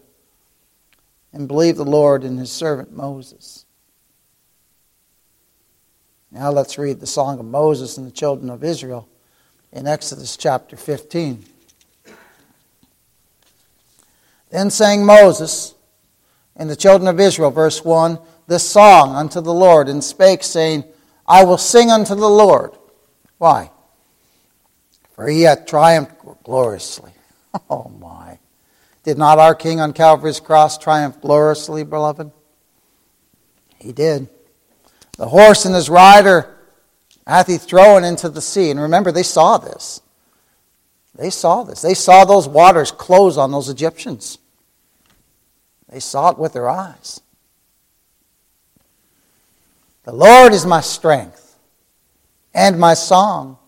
and 1.34 1.46
believed 1.46 1.76
the 1.76 1.84
Lord 1.84 2.24
and 2.24 2.38
his 2.38 2.50
servant 2.50 2.90
Moses. 2.90 3.66
Now 6.30 6.50
let's 6.50 6.78
read 6.78 7.00
the 7.00 7.06
Song 7.06 7.38
of 7.38 7.44
Moses 7.44 7.98
and 7.98 8.06
the 8.06 8.10
children 8.10 8.48
of 8.48 8.64
Israel 8.64 9.06
in 9.72 9.86
Exodus 9.86 10.38
chapter 10.38 10.74
15. 10.74 11.44
Then 14.48 14.70
sang 14.70 15.04
Moses 15.04 15.74
and 16.56 16.70
the 16.70 16.76
children 16.76 17.08
of 17.08 17.20
Israel, 17.20 17.50
verse 17.50 17.84
1, 17.84 18.18
this 18.46 18.66
song 18.66 19.16
unto 19.16 19.42
the 19.42 19.52
Lord, 19.52 19.90
and 19.90 20.02
spake, 20.02 20.42
saying, 20.42 20.84
I 21.26 21.44
will 21.44 21.58
sing 21.58 21.90
unto 21.90 22.14
the 22.14 22.30
Lord. 22.30 22.72
Why? 23.36 23.70
For 25.16 25.26
he 25.26 25.42
hath 25.42 25.66
triumphed 25.66 26.14
gloriously. 26.44 27.12
Oh 27.70 27.90
my. 27.98 28.38
Did 29.02 29.16
not 29.16 29.38
our 29.38 29.54
King 29.54 29.80
on 29.80 29.94
Calvary's 29.94 30.40
cross 30.40 30.76
triumph 30.76 31.22
gloriously, 31.22 31.84
beloved? 31.84 32.30
He 33.78 33.92
did. 33.92 34.28
The 35.16 35.28
horse 35.28 35.64
and 35.64 35.74
his 35.74 35.88
rider 35.88 36.54
hath 37.26 37.46
he 37.46 37.56
thrown 37.56 38.04
into 38.04 38.28
the 38.28 38.42
sea. 38.42 38.70
And 38.70 38.78
remember, 38.78 39.10
they 39.10 39.22
saw 39.22 39.56
this. 39.56 40.02
They 41.14 41.30
saw 41.30 41.64
this. 41.64 41.80
They 41.80 41.94
saw 41.94 42.24
those 42.24 42.46
waters 42.46 42.90
close 42.90 43.38
on 43.38 43.52
those 43.52 43.70
Egyptians. 43.70 44.36
They 45.88 46.00
saw 46.00 46.30
it 46.30 46.38
with 46.38 46.52
their 46.52 46.68
eyes. 46.68 47.20
The 50.04 50.12
Lord 50.12 50.52
is 50.52 50.66
my 50.66 50.80
strength 50.80 51.58
and 52.54 52.78
my 52.78 52.94
song, 52.94 53.58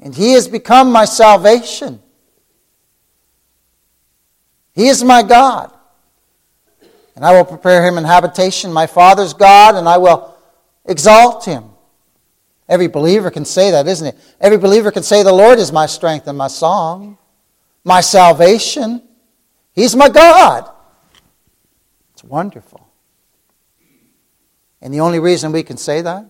and 0.00 0.14
he 0.14 0.32
has 0.32 0.48
become 0.48 0.90
my 0.90 1.04
salvation. 1.04 2.00
He 4.74 4.88
is 4.88 5.04
my 5.04 5.22
God, 5.22 5.72
and 7.14 7.24
I 7.24 7.32
will 7.32 7.44
prepare 7.44 7.86
him 7.86 7.98
an 7.98 8.04
habitation, 8.04 8.72
my 8.72 8.86
Father's 8.86 9.34
God, 9.34 9.74
and 9.74 9.88
I 9.88 9.98
will 9.98 10.30
Exalt 10.90 11.44
him. 11.44 11.64
Every 12.68 12.88
believer 12.88 13.30
can 13.30 13.44
say 13.44 13.70
that, 13.70 13.86
isn't 13.86 14.08
it? 14.08 14.18
Every 14.40 14.58
believer 14.58 14.90
can 14.90 15.04
say, 15.04 15.22
The 15.22 15.32
Lord 15.32 15.60
is 15.60 15.70
my 15.70 15.86
strength 15.86 16.26
and 16.26 16.36
my 16.36 16.48
song, 16.48 17.16
my 17.84 18.00
salvation. 18.00 19.00
He's 19.72 19.94
my 19.94 20.08
God. 20.08 20.68
It's 22.12 22.24
wonderful. 22.24 22.88
And 24.82 24.92
the 24.92 24.98
only 24.98 25.20
reason 25.20 25.52
we 25.52 25.62
can 25.62 25.76
say 25.76 26.00
that 26.00 26.24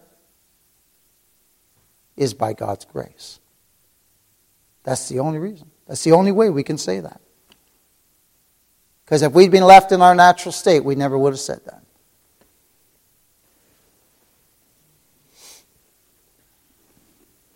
is 2.16 2.34
by 2.34 2.52
God's 2.52 2.84
grace. 2.84 3.39
That's 4.82 5.08
the 5.08 5.18
only 5.18 5.38
reason. 5.38 5.70
That's 5.86 6.04
the 6.04 6.12
only 6.12 6.32
way 6.32 6.50
we 6.50 6.62
can 6.62 6.78
say 6.78 7.00
that. 7.00 7.20
Because 9.04 9.22
if 9.22 9.32
we'd 9.32 9.50
been 9.50 9.64
left 9.64 9.92
in 9.92 10.02
our 10.02 10.14
natural 10.14 10.52
state, 10.52 10.84
we 10.84 10.94
never 10.94 11.18
would 11.18 11.32
have 11.32 11.40
said 11.40 11.60
that. 11.66 11.82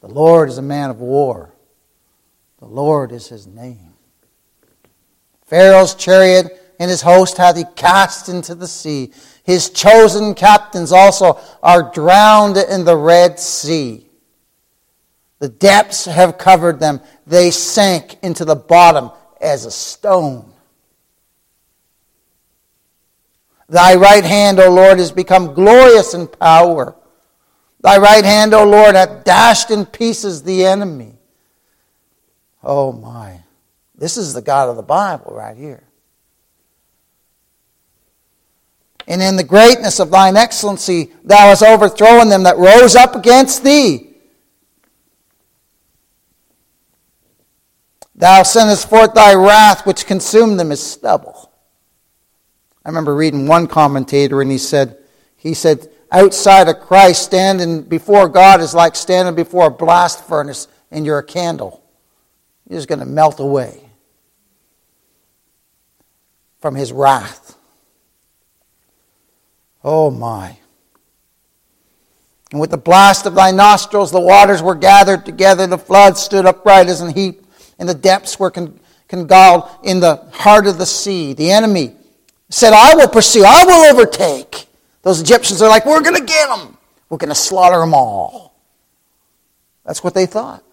The 0.00 0.08
Lord 0.08 0.48
is 0.48 0.58
a 0.58 0.62
man 0.62 0.90
of 0.90 1.00
war. 1.00 1.54
The 2.58 2.66
Lord 2.66 3.12
is 3.12 3.28
his 3.28 3.46
name. 3.46 3.94
Pharaoh's 5.46 5.94
chariot 5.94 6.60
and 6.78 6.90
his 6.90 7.02
host 7.02 7.37
hath 7.37 7.56
he 7.56 7.64
cast 7.76 8.28
into 8.28 8.54
the 8.54 8.66
sea. 8.66 9.12
His 9.44 9.70
chosen 9.70 10.34
captains 10.34 10.92
also 10.92 11.38
are 11.62 11.90
drowned 11.92 12.56
in 12.56 12.84
the 12.84 12.96
Red 12.96 13.38
Sea. 13.38 14.08
The 15.44 15.50
depths 15.50 16.07
have 16.07 16.38
covered 16.38 16.80
them. 16.80 17.02
They 17.26 17.50
sank 17.50 18.16
into 18.22 18.46
the 18.46 18.57
bottom 18.57 19.11
as 19.42 19.66
a 19.66 19.70
stone. 19.70 20.50
Thy 23.68 23.94
right 23.96 24.24
hand, 24.24 24.59
O 24.59 24.72
Lord, 24.72 24.98
has 24.98 25.12
become 25.12 25.52
glorious 25.52 26.14
in 26.14 26.28
power. 26.28 26.96
Thy 27.83 27.98
right 27.98 28.24
hand, 28.24 28.54
O 28.54 28.64
Lord, 28.64 28.94
hath 28.94 29.24
dashed 29.24 29.70
in 29.70 29.85
pieces 29.85 30.42
the 30.42 30.64
enemy. 30.64 31.12
Oh 32.62 32.92
my. 32.92 33.40
This 33.94 34.16
is 34.16 34.33
the 34.33 34.40
God 34.40 34.70
of 34.70 34.76
the 34.76 34.83
Bible 34.83 35.35
right 35.35 35.59
here. 35.59 35.83
And 39.07 39.20
in 39.20 39.37
the 39.37 39.44
greatness 39.44 40.00
of 40.00 40.11
thine 40.11 40.38
excellency, 40.38 41.12
thou 41.22 41.48
hast 41.48 41.62
overthrown 41.62 42.30
them 42.30 42.44
that 42.44 42.57
rose 42.57 42.96
up 42.96 43.14
against 43.14 43.62
thee. 43.62 44.12
Thou 48.14 48.42
sendest 48.42 48.88
forth 48.88 49.14
thy 49.14 49.35
wrath, 49.35 49.87
which 49.87 50.07
consumed 50.07 50.59
them 50.59 50.70
as 50.70 50.83
stubble. 50.83 51.50
I 52.85 52.88
remember 52.88 53.14
reading 53.14 53.46
one 53.46 53.66
commentator, 53.66 54.40
and 54.40 54.50
he 54.50 54.59
said, 54.59 54.98
he 55.37 55.55
said, 55.55 55.90
outside 56.12 56.68
of 56.68 56.81
Christ, 56.81 57.22
standing 57.24 57.83
before 57.83 58.29
God 58.29 58.61
is 58.61 58.74
like 58.74 58.94
standing 58.94 59.35
before 59.35 59.66
a 59.66 59.70
blast 59.70 60.24
furnace 60.24 60.68
and 60.90 61.05
you're 61.05 61.18
a 61.18 61.24
candle. 61.24 61.83
You're 62.68 62.79
just 62.79 62.88
going 62.88 63.00
to 63.00 63.05
melt 63.05 63.40
away 63.40 63.81
from 66.61 66.77
his 66.77 66.92
wrath. 66.92 67.59
Oh 69.83 70.11
my. 70.11 70.57
And 72.53 72.61
with 72.61 72.70
the 72.70 72.79
blast 72.79 73.27
of 73.27 73.35
thy 73.35 73.50
nostrils, 73.50 74.12
the 74.12 74.20
waters 74.20 74.62
were 74.62 74.77
gathered 74.77 75.27
together, 75.27 75.66
the 75.66 75.77
flood 75.77 76.16
stood 76.16 76.46
upright 76.46 76.87
as 76.87 77.00
an 77.00 77.12
heap, 77.12 77.43
and 77.78 77.88
the 77.88 77.94
depths 77.94 78.38
were 78.38 78.50
con- 78.50 78.78
congealed 79.08 79.68
in 79.82 80.00
the 80.00 80.16
heart 80.32 80.66
of 80.66 80.78
the 80.78 80.87
sea. 80.87 81.32
The 81.32 81.50
enemy 81.50 81.94
said, 82.48 82.72
I 82.72 82.94
will 82.94 83.08
pursue, 83.08 83.44
I 83.44 83.64
will 83.64 83.92
overtake. 83.92 84.66
Those 85.02 85.20
Egyptians 85.20 85.60
are 85.60 85.68
like, 85.68 85.84
we're 85.84 86.00
going 86.00 86.16
to 86.16 86.24
get 86.24 86.48
them. 86.48 86.76
We're 87.08 87.18
going 87.18 87.28
to 87.28 87.34
slaughter 87.34 87.78
them 87.78 87.94
all. 87.94 88.54
That's 89.84 90.02
what 90.02 90.14
they 90.14 90.26
thought. 90.26 90.64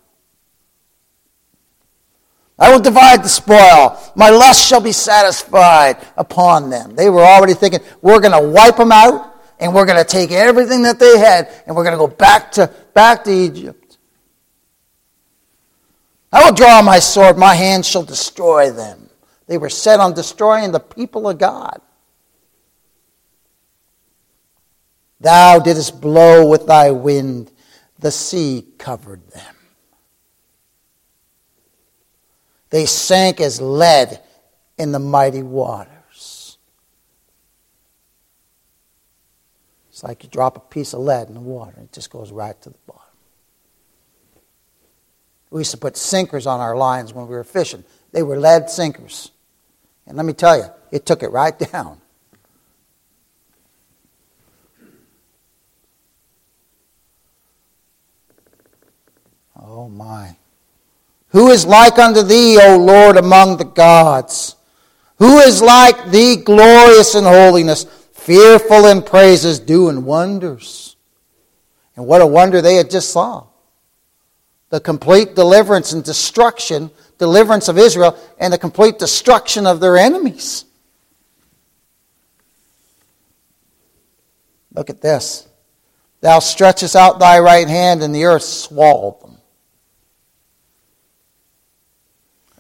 I 2.57 2.71
will 2.71 2.79
divide 2.79 3.23
the 3.23 3.29
spoil. 3.29 3.99
My 4.15 4.29
lust 4.29 4.67
shall 4.67 4.81
be 4.81 4.91
satisfied 4.91 5.97
upon 6.15 6.69
them. 6.69 6.95
They 6.95 7.09
were 7.09 7.23
already 7.23 7.55
thinking, 7.55 7.79
we're 8.01 8.19
going 8.19 8.39
to 8.39 8.47
wipe 8.47 8.77
them 8.77 8.91
out 8.91 9.35
and 9.59 9.73
we're 9.73 9.85
going 9.85 9.97
to 9.97 10.05
take 10.05 10.31
everything 10.31 10.83
that 10.83 10.99
they 10.99 11.17
had 11.17 11.49
and 11.65 11.75
we're 11.75 11.83
going 11.83 11.93
to 11.93 11.97
go 11.97 12.07
back 12.07 12.51
to, 12.53 12.71
back 12.93 13.23
to 13.23 13.31
Egypt. 13.31 13.80
I 16.31 16.45
will 16.45 16.55
draw 16.55 16.81
my 16.81 16.99
sword. 16.99 17.37
My 17.37 17.55
hand 17.55 17.85
shall 17.85 18.03
destroy 18.03 18.71
them. 18.71 19.09
They 19.47 19.57
were 19.57 19.69
set 19.69 19.99
on 19.99 20.13
destroying 20.13 20.71
the 20.71 20.79
people 20.79 21.27
of 21.27 21.37
God. 21.37 21.81
Thou 25.19 25.59
didst 25.59 26.01
blow 26.01 26.47
with 26.47 26.65
thy 26.65 26.89
wind, 26.89 27.51
the 27.99 28.11
sea 28.11 28.65
covered 28.79 29.27
them. 29.29 29.55
They 32.71 32.85
sank 32.85 33.39
as 33.39 33.61
lead 33.61 34.19
in 34.77 34.91
the 34.93 34.99
mighty 34.99 35.43
waters. 35.43 36.57
It's 39.89 40.03
like 40.03 40.23
you 40.23 40.29
drop 40.29 40.57
a 40.57 40.61
piece 40.61 40.93
of 40.93 41.01
lead 41.01 41.27
in 41.27 41.35
the 41.35 41.41
water, 41.41 41.81
it 41.81 41.91
just 41.91 42.09
goes 42.09 42.31
right 42.31 42.59
to 42.61 42.69
the 42.69 42.77
bottom. 42.87 43.00
We 45.51 45.59
used 45.59 45.71
to 45.71 45.77
put 45.77 45.97
sinkers 45.97 46.47
on 46.47 46.59
our 46.61 46.75
lines 46.75 47.13
when 47.13 47.27
we 47.27 47.35
were 47.35 47.43
fishing. 47.43 47.83
They 48.13 48.23
were 48.23 48.37
lead 48.37 48.69
sinkers. 48.69 49.31
And 50.07 50.17
let 50.17 50.25
me 50.25 50.33
tell 50.33 50.57
you, 50.57 50.65
it 50.91 51.05
took 51.05 51.21
it 51.21 51.29
right 51.29 51.57
down. 51.71 52.01
Oh 59.59 59.87
my. 59.89 60.35
Who 61.29 61.49
is 61.49 61.65
like 61.65 61.99
unto 61.99 62.23
thee, 62.23 62.57
O 62.61 62.77
Lord, 62.77 63.17
among 63.17 63.57
the 63.57 63.65
gods? 63.65 64.55
Who 65.17 65.39
is 65.39 65.61
like 65.61 66.11
thee, 66.11 66.37
glorious 66.37 67.13
in 67.13 67.25
holiness, 67.25 67.85
fearful 68.13 68.87
in 68.87 69.01
praises, 69.01 69.59
doing 69.59 70.03
wonders? 70.03 70.95
And 71.95 72.07
what 72.07 72.21
a 72.21 72.25
wonder 72.25 72.61
they 72.61 72.75
had 72.75 72.89
just 72.89 73.11
saw. 73.11 73.45
The 74.71 74.79
complete 74.79 75.36
deliverance 75.36 75.93
and 75.93 76.03
destruction, 76.03 76.89
deliverance 77.17 77.67
of 77.67 77.77
Israel, 77.77 78.17
and 78.39 78.51
the 78.51 78.57
complete 78.57 78.97
destruction 78.97 79.67
of 79.67 79.79
their 79.79 79.97
enemies. 79.97 80.65
Look 84.73 84.89
at 84.89 85.01
this. 85.01 85.47
Thou 86.21 86.39
stretchest 86.39 86.95
out 86.95 87.19
thy 87.19 87.39
right 87.39 87.67
hand, 87.67 88.01
and 88.01 88.15
the 88.15 88.25
earth 88.25 88.43
swallowed 88.43 89.21
them. 89.21 89.38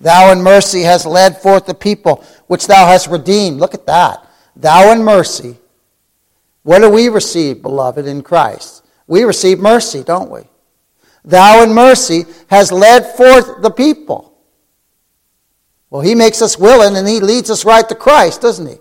Thou 0.01 0.31
in 0.31 0.41
mercy 0.41 0.81
hast 0.81 1.05
led 1.05 1.41
forth 1.41 1.65
the 1.65 1.73
people 1.73 2.25
which 2.47 2.67
thou 2.67 2.87
hast 2.87 3.07
redeemed. 3.07 3.59
Look 3.59 3.73
at 3.73 3.85
that. 3.85 4.27
Thou 4.55 4.91
in 4.91 5.03
mercy. 5.03 5.57
What 6.63 6.79
do 6.79 6.89
we 6.89 7.07
receive, 7.07 7.61
beloved, 7.61 8.05
in 8.05 8.21
Christ? 8.21 8.83
We 9.07 9.23
receive 9.23 9.59
mercy, 9.59 10.03
don't 10.03 10.29
we? 10.29 10.41
Thou 11.23 11.63
in 11.63 11.73
mercy 11.73 12.25
has 12.47 12.71
led 12.71 13.15
forth 13.15 13.61
the 13.61 13.69
people. 13.69 14.33
Well, 15.89 16.01
he 16.01 16.15
makes 16.15 16.41
us 16.41 16.57
willing 16.57 16.95
and 16.95 17.07
he 17.07 17.19
leads 17.19 17.49
us 17.49 17.65
right 17.65 17.87
to 17.87 17.95
Christ, 17.95 18.41
doesn't 18.41 18.65
he? 18.65 18.77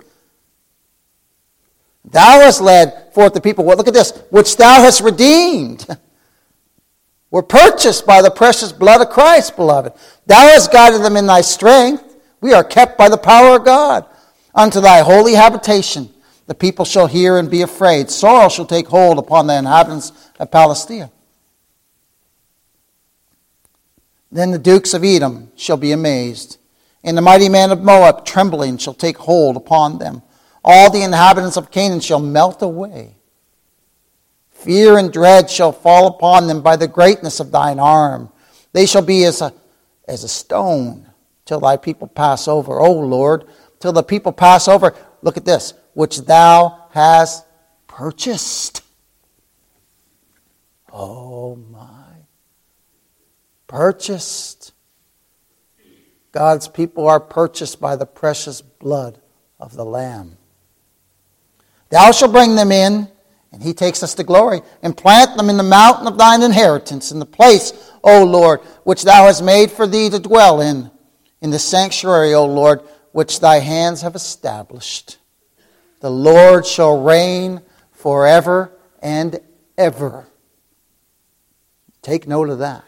Thou 2.05 2.41
hast 2.41 2.61
led 2.61 3.13
forth 3.13 3.35
the 3.35 3.41
people. 3.41 3.65
Well, 3.65 3.77
look 3.77 3.89
at 3.89 3.95
this. 3.95 4.13
Which 4.31 4.57
thou 4.57 4.81
hast 4.81 5.01
redeemed. 5.01 5.87
We're 7.31 7.43
purchased 7.43 8.07
by 8.07 8.23
the 8.23 8.31
precious 8.31 8.73
blood 8.73 9.01
of 9.01 9.11
Christ, 9.11 9.57
beloved. 9.57 9.93
Thou 10.27 10.41
hast 10.41 10.73
guided 10.73 11.03
them 11.03 11.17
in 11.17 11.27
thy 11.27 11.43
strength. 11.43 12.17
We 12.41 12.53
are 12.55 12.65
kept 12.65 12.97
by 12.97 13.09
the 13.09 13.19
power 13.19 13.57
of 13.57 13.65
God 13.65 14.07
unto 14.55 14.81
thy 14.81 15.01
holy 15.01 15.35
habitation. 15.35 16.09
The 16.47 16.55
people 16.55 16.85
shall 16.85 17.07
hear 17.07 17.39
and 17.39 17.51
be 17.51 17.63
afraid. 17.63 18.11
Sorrow 18.11 18.49
shall 18.49 18.67
take 18.67 18.89
hold 18.89 19.19
upon 19.19 19.47
the 19.47 19.57
inhabitants 19.57 20.13
of 20.41 20.51
Palestine. 20.51 21.11
Then 24.33 24.53
the 24.53 24.59
dukes 24.59 24.95
of 24.95 25.05
Edom 25.05 25.51
shall 25.57 25.77
be 25.77 25.93
amazed, 25.93 26.59
and 27.03 27.17
the 27.17 27.23
mighty 27.23 27.49
man 27.49 27.71
of 27.71 27.83
Moab 27.83 28.25
trembling 28.25 28.79
shall 28.79 28.95
take 28.95 29.19
hold 29.19 29.57
upon 29.57 29.99
them. 29.99 30.23
All 30.65 30.91
the 30.91 31.03
inhabitants 31.03 31.57
of 31.57 31.71
Canaan 31.71 32.01
shall 32.01 32.21
melt 32.21 32.63
away. 32.63 33.17
Fear 34.51 34.99
and 34.99 35.13
dread 35.13 35.49
shall 35.51 35.73
fall 35.73 36.07
upon 36.07 36.47
them 36.47 36.61
by 36.61 36.77
the 36.77 36.87
greatness 36.87 37.41
of 37.41 37.51
thine 37.51 37.79
arm. 37.79 38.31
They 38.73 38.87
shall 38.87 39.03
be 39.03 39.25
as 39.25 39.41
a, 39.41 39.53
as 40.07 40.23
a 40.23 40.29
stone 40.29 41.11
till 41.47 41.61
thy 41.61 41.77
people 41.77 42.07
pass 42.07 42.47
over. 42.47 42.79
O 42.79 42.93
Lord, 42.93 43.47
till 43.81 43.93
the 43.93 44.03
people 44.03 44.33
pass 44.33 44.69
over. 44.69 44.95
Look 45.23 45.37
at 45.37 45.45
this, 45.45 45.75
which 45.95 46.21
thou 46.21 46.87
hast 46.91 47.45
purchased. 47.87 48.83
Oh 50.93 51.57
my. 51.57 51.80
Purchased. 53.71 54.73
God's 56.33 56.67
people 56.67 57.07
are 57.07 57.21
purchased 57.21 57.81
by 57.81 57.95
the 57.95 58.07
precious 58.07 58.61
blood 58.61 59.21
of 59.61 59.75
the 59.75 59.85
Lamb. 59.85 60.37
Thou 61.91 62.11
shalt 62.11 62.33
bring 62.33 62.57
them 62.57 62.73
in 62.73 63.09
and 63.53 63.63
he 63.63 63.75
takes 63.75 64.03
us 64.03 64.15
to 64.15 64.25
glory, 64.25 64.61
and 64.83 64.97
plant 64.97 65.37
them 65.37 65.51
in 65.51 65.57
the 65.57 65.63
mountain 65.63 66.07
of 66.07 66.17
thine 66.17 66.43
inheritance, 66.43 67.11
in 67.11 67.19
the 67.19 67.27
place, 67.27 67.91
O 68.05 68.25
Lord, 68.25 68.61
which 68.85 69.03
thou 69.03 69.27
hast 69.27 69.43
made 69.43 69.73
for 69.73 69.87
thee 69.87 70.09
to 70.09 70.21
dwell 70.21 70.61
in, 70.61 70.91
in 71.41 71.51
the 71.51 71.59
sanctuary, 71.59 72.33
O 72.33 72.47
Lord, 72.47 72.81
which 73.13 73.41
thy 73.41 73.59
hands 73.59 74.03
have 74.03 74.15
established. 74.15 75.19
The 75.99 76.11
Lord 76.11 76.65
shall 76.65 77.03
reign 77.03 77.61
forever 77.91 78.73
and 79.03 79.41
ever. 79.77 80.29
Take 82.03 82.29
note 82.29 82.51
of 82.51 82.61
that. 82.61 82.85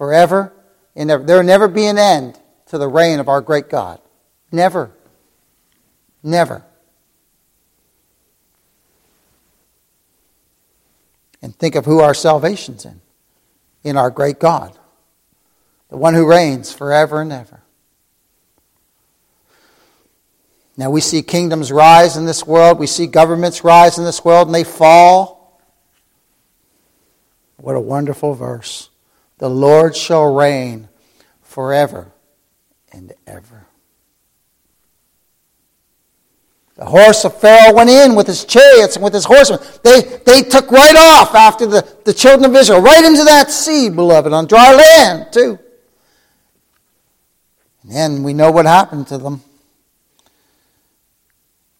Forever 0.00 0.54
and. 0.96 1.10
There 1.10 1.18
will 1.18 1.42
never 1.42 1.68
be 1.68 1.84
an 1.84 1.98
end 1.98 2.40
to 2.68 2.78
the 2.78 2.88
reign 2.88 3.20
of 3.20 3.28
our 3.28 3.42
great 3.42 3.68
God. 3.68 4.00
Never. 4.50 4.90
Never. 6.22 6.64
and 11.42 11.56
think 11.56 11.74
of 11.74 11.84
who 11.84 12.00
our 12.00 12.14
salvation's 12.14 12.84
in 12.84 13.00
in 13.82 13.96
our 13.96 14.10
great 14.10 14.38
God, 14.38 14.78
the 15.88 15.96
one 15.96 16.12
who 16.12 16.28
reigns 16.28 16.70
forever 16.70 17.22
and 17.22 17.32
ever. 17.32 17.62
Now 20.76 20.90
we 20.90 21.00
see 21.00 21.22
kingdoms 21.22 21.72
rise 21.72 22.16
in 22.16 22.26
this 22.26 22.46
world, 22.46 22.78
we 22.78 22.86
see 22.86 23.06
governments 23.06 23.64
rise 23.64 23.98
in 23.98 24.04
this 24.04 24.24
world, 24.24 24.48
and 24.48 24.54
they 24.54 24.64
fall. 24.64 25.62
What 27.56 27.74
a 27.74 27.80
wonderful 27.80 28.34
verse. 28.34 28.90
The 29.40 29.48
Lord 29.48 29.96
shall 29.96 30.34
reign 30.34 30.90
forever 31.40 32.12
and 32.92 33.14
ever. 33.26 33.66
The 36.76 36.84
horse 36.84 37.24
of 37.24 37.40
Pharaoh 37.40 37.74
went 37.74 37.88
in 37.88 38.14
with 38.14 38.26
his 38.26 38.44
chariots 38.44 38.96
and 38.96 39.02
with 39.02 39.14
his 39.14 39.24
horsemen. 39.24 39.60
They, 39.82 40.02
they 40.26 40.42
took 40.42 40.70
right 40.70 40.94
off 40.94 41.34
after 41.34 41.64
the, 41.64 41.88
the 42.04 42.12
children 42.12 42.50
of 42.50 42.54
Israel, 42.54 42.82
right 42.82 43.02
into 43.02 43.24
that 43.24 43.50
sea, 43.50 43.88
beloved, 43.88 44.30
on 44.30 44.46
dry 44.46 44.74
land, 44.74 45.32
too. 45.32 45.58
And 47.82 47.92
then 47.92 48.22
we 48.22 48.34
know 48.34 48.50
what 48.50 48.66
happened 48.66 49.06
to 49.06 49.16
them. 49.16 49.42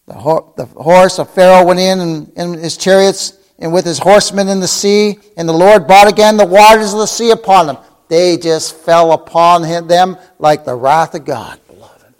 The, 0.07 0.13
ho- 0.13 0.51
the 0.57 0.65
horse 0.65 1.19
of 1.19 1.29
Pharaoh 1.29 1.63
went 1.63 1.79
in 1.79 1.99
and, 1.99 2.31
and 2.35 2.55
his 2.55 2.75
chariots 2.75 3.37
and 3.61 3.71
with 3.71 3.85
his 3.85 3.99
horsemen 3.99 4.49
in 4.49 4.59
the 4.59 4.67
sea, 4.67 5.19
and 5.37 5.47
the 5.47 5.53
Lord 5.53 5.85
brought 5.85 6.09
again 6.09 6.35
the 6.35 6.45
waters 6.45 6.93
of 6.93 6.99
the 6.99 7.05
sea 7.05 7.29
upon 7.29 7.67
them. 7.67 7.77
They 8.07 8.35
just 8.35 8.75
fell 8.75 9.11
upon 9.13 9.63
him, 9.63 9.87
them 9.87 10.17
like 10.39 10.65
the 10.65 10.73
wrath 10.73 11.13
of 11.13 11.23
God. 11.23 11.59
Beloved. 11.67 12.13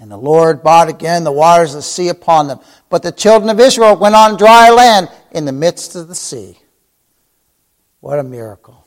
And 0.00 0.10
the 0.10 0.18
Lord 0.18 0.64
brought 0.64 0.88
again 0.90 1.22
the 1.22 1.30
waters 1.30 1.70
of 1.70 1.76
the 1.76 1.82
sea 1.82 2.08
upon 2.08 2.48
them. 2.48 2.58
But 2.90 3.04
the 3.04 3.12
children 3.12 3.48
of 3.50 3.60
Israel 3.60 3.96
went 3.96 4.16
on 4.16 4.36
dry 4.36 4.68
land 4.70 5.08
in 5.30 5.44
the 5.44 5.52
midst 5.52 5.94
of 5.94 6.08
the 6.08 6.14
sea. 6.16 6.58
What 8.00 8.18
a 8.18 8.24
miracle. 8.24 8.84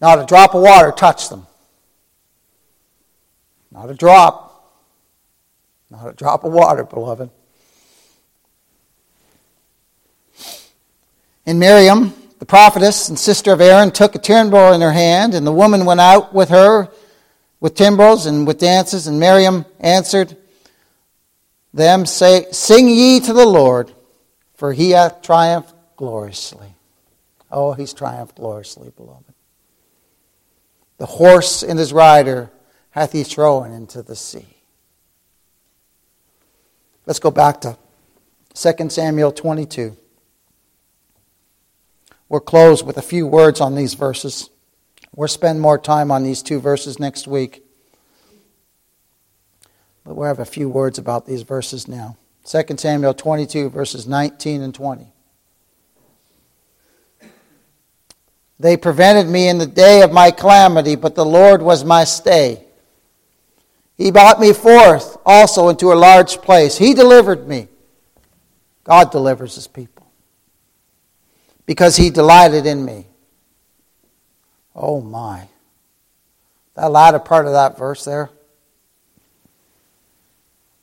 Not 0.00 0.18
a 0.18 0.24
drop 0.24 0.54
of 0.54 0.62
water 0.62 0.90
touched 0.90 1.28
them. 1.28 1.46
Not 3.72 3.90
a 3.90 3.94
drop. 3.94 4.50
Not 5.90 6.08
a 6.08 6.12
drop 6.12 6.44
of 6.44 6.52
water, 6.52 6.84
beloved. 6.84 7.30
And 11.46 11.58
Miriam, 11.58 12.12
the 12.38 12.46
prophetess 12.46 13.08
and 13.08 13.18
sister 13.18 13.52
of 13.52 13.60
Aaron, 13.60 13.90
took 13.90 14.14
a 14.14 14.18
timbrel 14.18 14.72
in 14.72 14.80
her 14.80 14.92
hand, 14.92 15.34
and 15.34 15.46
the 15.46 15.52
woman 15.52 15.84
went 15.84 16.00
out 16.00 16.34
with 16.34 16.50
her 16.50 16.88
with 17.60 17.74
timbrels 17.74 18.26
and 18.26 18.46
with 18.46 18.58
dances. 18.58 19.06
And 19.06 19.18
Miriam 19.18 19.64
answered 19.80 20.36
them, 21.72 22.04
say, 22.04 22.46
Sing 22.52 22.88
ye 22.88 23.20
to 23.20 23.32
the 23.32 23.46
Lord, 23.46 23.92
for 24.54 24.72
he 24.72 24.90
hath 24.90 25.22
triumphed 25.22 25.74
gloriously. 25.96 26.74
Oh, 27.50 27.72
he's 27.72 27.92
triumphed 27.92 28.36
gloriously, 28.36 28.90
beloved. 28.96 29.32
The 30.98 31.06
horse 31.06 31.62
and 31.62 31.78
his 31.78 31.92
rider 31.92 32.50
hath 32.92 33.12
he 33.12 33.24
thrown 33.24 33.72
into 33.72 34.02
the 34.02 34.14
sea. 34.14 34.46
Let's 37.04 37.18
go 37.18 37.30
back 37.30 37.60
to 37.62 37.76
2 38.54 38.90
Samuel 38.90 39.32
22. 39.32 39.96
We'll 42.28 42.40
close 42.40 42.84
with 42.84 42.96
a 42.96 43.02
few 43.02 43.26
words 43.26 43.60
on 43.60 43.74
these 43.74 43.94
verses. 43.94 44.48
We'll 45.14 45.28
spend 45.28 45.60
more 45.60 45.78
time 45.78 46.10
on 46.10 46.22
these 46.22 46.42
two 46.42 46.60
verses 46.60 46.98
next 46.98 47.26
week. 47.26 47.64
But 50.04 50.14
we'll 50.14 50.28
have 50.28 50.38
a 50.38 50.44
few 50.44 50.68
words 50.68 50.98
about 50.98 51.26
these 51.26 51.42
verses 51.42 51.88
now. 51.88 52.16
2 52.44 52.76
Samuel 52.76 53.14
22, 53.14 53.70
verses 53.70 54.06
19 54.06 54.62
and 54.62 54.74
20. 54.74 55.12
They 58.58 58.76
prevented 58.76 59.30
me 59.30 59.48
in 59.48 59.58
the 59.58 59.66
day 59.66 60.02
of 60.02 60.12
my 60.12 60.30
calamity, 60.30 60.94
but 60.94 61.14
the 61.14 61.24
Lord 61.24 61.62
was 61.62 61.84
my 61.84 62.04
stay. 62.04 62.64
He 63.96 64.10
brought 64.10 64.40
me 64.40 64.52
forth 64.52 65.16
also 65.24 65.68
into 65.68 65.92
a 65.92 65.94
large 65.94 66.38
place. 66.38 66.78
He 66.78 66.94
delivered 66.94 67.46
me. 67.46 67.68
God 68.84 69.12
delivers 69.12 69.54
his 69.54 69.68
people 69.68 70.10
because 71.66 71.96
he 71.96 72.10
delighted 72.10 72.66
in 72.66 72.84
me. 72.84 73.06
Oh 74.74 75.00
my. 75.00 75.48
That 76.74 76.90
latter 76.90 77.18
part 77.18 77.46
of 77.46 77.52
that 77.52 77.78
verse 77.78 78.04
there. 78.04 78.30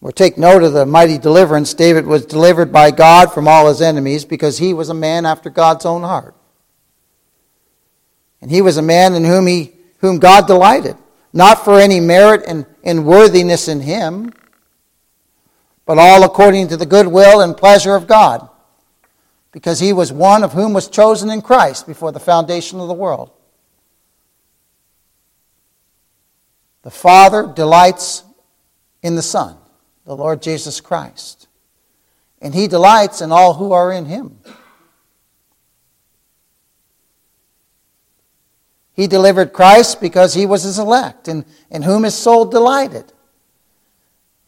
We'll 0.02 0.14
take 0.14 0.38
note 0.38 0.64
of 0.64 0.72
the 0.72 0.86
mighty 0.86 1.18
deliverance. 1.18 1.74
David 1.74 2.06
was 2.06 2.26
delivered 2.26 2.72
by 2.72 2.92
God 2.92 3.34
from 3.34 3.48
all 3.48 3.68
his 3.68 3.82
enemies 3.82 4.24
because 4.24 4.58
he 4.58 4.74
was 4.74 4.88
a 4.88 4.94
man 4.94 5.26
after 5.26 5.50
God's 5.50 5.86
own 5.86 6.04
heart. 6.04 6.36
And 8.42 8.50
he 8.50 8.62
was 8.62 8.78
a 8.78 8.82
man 8.82 9.14
in 9.16 9.26
whom, 9.26 9.48
he, 9.48 9.74
whom 9.98 10.20
God 10.20 10.48
delighted, 10.48 10.96
not 11.34 11.66
for 11.66 11.80
any 11.80 12.00
merit 12.00 12.44
and, 12.48 12.66
and 12.84 13.06
worthiness 13.06 13.68
in 13.68 13.82
him, 13.82 14.34
but 15.86 15.98
all 15.98 16.24
according 16.24 16.68
to 16.70 16.78
the 16.78 16.86
good 16.86 17.08
will 17.08 17.42
and 17.42 17.56
pleasure 17.56 17.96
of 17.96 18.08
God, 18.08 18.48
because 19.52 19.80
he 19.80 19.94
was 19.94 20.12
one 20.12 20.44
of 20.44 20.54
whom 20.54 20.74
was 20.74 20.88
chosen 20.88 21.30
in 21.30 21.42
Christ 21.42 21.88
before 21.88 22.12
the 22.12 22.20
foundation 22.20 22.80
of 22.80 22.88
the 22.88 22.94
world. 22.94 23.32
The 26.84 26.92
Father 26.92 27.52
delights 27.54 28.24
in 29.02 29.16
the 29.16 29.22
Son 29.22 29.58
the 30.10 30.16
Lord 30.16 30.42
Jesus 30.42 30.82
Christ. 30.82 31.48
And 32.42 32.56
he 32.56 32.68
delights 32.68 33.22
in 33.22 33.32
all 33.32 33.54
who 33.54 33.74
are 33.74 33.92
in 33.92 34.06
him. 34.06 34.40
He 39.00 39.08
delivered 39.08 39.54
Christ 39.54 40.02
because 40.02 40.34
he 40.34 40.46
was 40.46 40.64
his 40.64 40.78
elect, 40.78 41.30
and 41.30 41.46
in 41.70 41.84
whom 41.84 42.04
his 42.04 42.16
soul 42.16 42.44
delighted, 42.44 43.14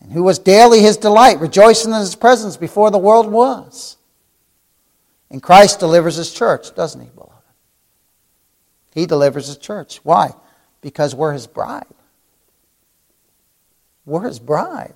and 0.02 0.12
who 0.12 0.24
was 0.24 0.40
daily 0.40 0.82
his 0.82 0.98
delight, 0.98 1.40
rejoicing 1.40 1.94
in 1.94 2.00
his 2.00 2.16
presence 2.16 2.58
before 2.58 2.92
the 2.92 2.98
world 2.98 3.32
was. 3.32 3.96
And 5.30 5.42
Christ 5.42 5.80
delivers 5.80 6.16
his 6.16 6.34
church, 6.34 6.76
doesn't 6.76 7.00
he, 7.00 7.08
beloved? 7.16 7.32
He 8.94 9.06
delivers 9.06 9.48
his 9.48 9.58
church. 9.58 10.02
Why? 10.04 10.34
Because 10.82 11.16
we're 11.16 11.32
his 11.32 11.48
bride. 11.48 11.86
We're 14.06 14.28
his 14.28 14.40
bride 14.40 14.96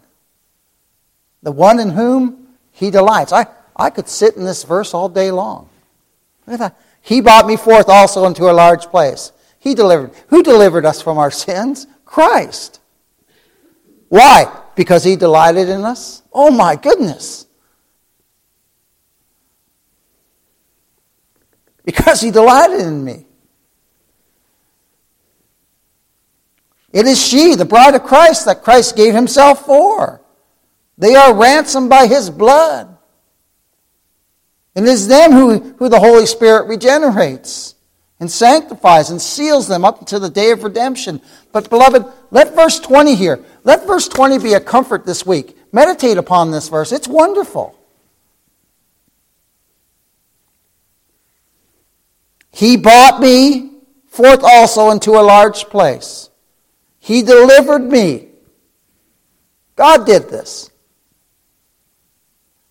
the 1.46 1.52
one 1.52 1.80
in 1.80 1.92
whom 1.92 2.48
he 2.72 2.90
delights. 2.90 3.32
I, 3.32 3.46
I 3.76 3.92
could 3.92 4.10
sit 4.10 4.36
in 4.36 4.44
this 4.44 4.64
verse 4.64 4.94
all 4.94 5.08
day 5.08 5.30
long. 5.30 5.70
Look 6.46 6.56
at 6.56 6.60
that. 6.60 6.82
He 7.02 7.22
brought 7.22 7.46
me 7.46 7.56
forth 7.56 7.88
also 7.88 8.26
into 8.26 8.50
a 8.50 8.52
large 8.52 8.88
place. 8.88 9.32
He 9.66 9.74
delivered. 9.74 10.12
Who 10.28 10.44
delivered 10.44 10.86
us 10.86 11.02
from 11.02 11.18
our 11.18 11.32
sins? 11.32 11.88
Christ. 12.06 12.80
Why? 14.10 14.46
Because 14.76 15.04
he 15.04 15.16
delighted 15.16 15.70
in 15.70 15.84
us? 15.84 16.22
Oh 16.32 16.52
my 16.52 16.76
goodness. 16.76 17.48
Because 21.84 22.22
he 22.22 22.30
delighted 22.30 22.82
in 22.82 23.04
me. 23.04 23.26
It 26.94 27.08
is 27.08 27.20
she, 27.20 27.56
the 27.56 27.66
bride 27.66 27.96
of 27.96 28.04
Christ, 28.04 28.46
that 28.46 28.62
Christ 28.62 28.96
gave 28.96 29.16
himself 29.16 29.66
for. 29.66 30.22
They 31.00 31.16
are 31.16 31.34
ransomed 31.34 31.90
by 31.90 32.06
his 32.06 32.30
blood. 32.30 32.96
And 34.76 34.86
it 34.86 34.92
is 34.92 35.08
them 35.08 35.32
who, 35.32 35.60
who 35.80 35.90
the 35.90 36.00
Holy 36.00 36.28
Spirit 36.28 36.68
regenerates 36.68 37.75
and 38.20 38.32
sanctifies 38.32 39.10
and 39.10 39.22
seals 39.22 39.68
them 39.68 39.84
up 39.84 40.06
to 40.08 40.20
the 40.20 40.30
day 40.30 40.52
of 40.52 40.64
redemption. 40.64 41.22
But, 41.52 41.70
beloved, 41.70 42.06
let 42.32 42.56
verse 42.56 42.80
20 42.80 43.16
here, 43.16 43.44
let 43.64 43.86
verse 43.86 44.08
20 44.08 44.40
be 44.40 44.54
a 44.54 44.60
comfort 44.60 45.06
this 45.06 45.26
week. 45.26 45.58
Meditate 45.72 46.18
upon 46.18 46.52
this 46.52 46.70
verse. 46.70 46.92
It's 46.92 47.08
wonderful. 47.08 47.78
He 52.52 52.78
brought 52.78 53.20
me 53.20 53.72
forth 54.08 54.42
also 54.42 54.92
into 54.92 55.12
a 55.12 55.22
large 55.22 55.66
place. 55.66 56.30
He 57.00 57.22
delivered 57.22 57.80
me. 57.80 58.30
God 59.76 60.06
did 60.06 60.30
this 60.30 60.72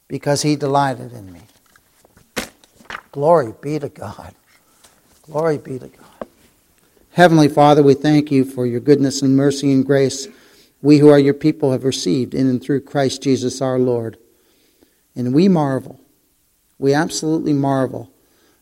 because 0.09 0.41
he 0.41 0.57
delighted 0.57 1.13
in 1.13 1.31
me. 1.31 1.43
Glory 3.13 3.53
be 3.61 3.79
to 3.79 3.91
God. 3.91 4.35
Glory 5.25 5.57
be 5.57 5.79
to 5.79 5.89
God. 5.89 6.29
Heavenly 7.13 7.49
Father, 7.49 7.83
we 7.83 7.95
thank 7.95 8.31
you 8.31 8.45
for 8.45 8.67
your 8.67 8.81
goodness 8.81 9.23
and 9.23 9.35
mercy 9.35 9.73
and 9.73 9.85
grace 9.85 10.29
we 10.83 10.99
who 10.99 11.09
are 11.09 11.19
your 11.19 11.33
people 11.33 11.73
have 11.73 11.85
received 11.85 12.35
in 12.35 12.47
and 12.47 12.63
through 12.63 12.83
Christ 12.83 13.23
Jesus 13.23 13.63
our 13.63 13.79
Lord. 13.79 14.19
And 15.17 15.33
we 15.33 15.49
marvel, 15.49 15.99
we 16.79 16.93
absolutely 16.93 17.55
marvel 17.55 18.13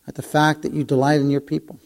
at 0.07 0.15
the 0.15 0.23
fact 0.23 0.63
that 0.63 0.73
you 0.73 0.85
delight 0.85 1.21
in 1.21 1.31
your 1.31 1.41
people. 1.41 1.81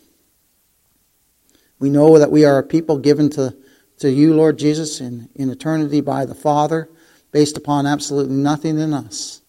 We 1.78 1.88
know 1.88 2.18
that 2.18 2.30
we 2.30 2.44
are 2.44 2.58
a 2.58 2.62
people 2.62 2.98
given 2.98 3.30
to, 3.30 3.56
to 4.00 4.10
you, 4.10 4.34
Lord 4.34 4.58
Jesus, 4.58 5.00
in, 5.00 5.30
in 5.34 5.48
eternity 5.48 6.02
by 6.02 6.26
the 6.26 6.34
Father, 6.34 6.90
based 7.32 7.56
upon 7.56 7.86
absolutely 7.86 8.36
nothing 8.36 8.78
in 8.78 8.92
us 8.92 9.40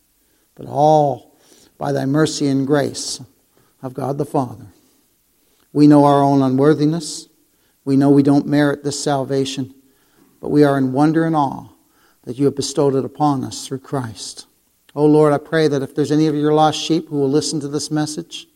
but 0.55 0.67
all 0.67 1.35
by 1.77 1.91
thy 1.91 2.05
mercy 2.05 2.47
and 2.47 2.65
grace 2.65 3.19
of 3.81 3.93
God 3.93 4.17
the 4.17 4.25
Father. 4.25 4.67
We 5.77 5.85
know 5.85 6.05
our 6.05 6.23
own 6.23 6.41
unworthiness. 6.41 7.29
We 7.85 7.97
know 7.97 8.09
we 8.09 8.23
don't 8.23 8.47
merit 8.47 8.83
this 8.83 8.99
salvation, 8.99 9.75
but 10.41 10.49
we 10.49 10.63
are 10.63 10.75
in 10.75 10.91
wonder 10.91 11.23
and 11.23 11.35
awe 11.35 11.67
that 12.23 12.39
you 12.39 12.45
have 12.45 12.55
bestowed 12.55 12.95
it 12.95 13.05
upon 13.05 13.43
us 13.43 13.67
through 13.67 13.81
Christ. 13.81 14.47
Oh 14.95 15.05
Lord, 15.05 15.33
I 15.33 15.37
pray 15.37 15.67
that 15.67 15.83
if 15.83 15.93
there's 15.93 16.11
any 16.11 16.25
of 16.25 16.33
your 16.33 16.51
lost 16.51 16.79
sheep 16.79 17.09
who 17.09 17.19
will 17.19 17.29
listen 17.29 17.59
to 17.59 17.67
this 17.67 17.91
message, 17.91 18.47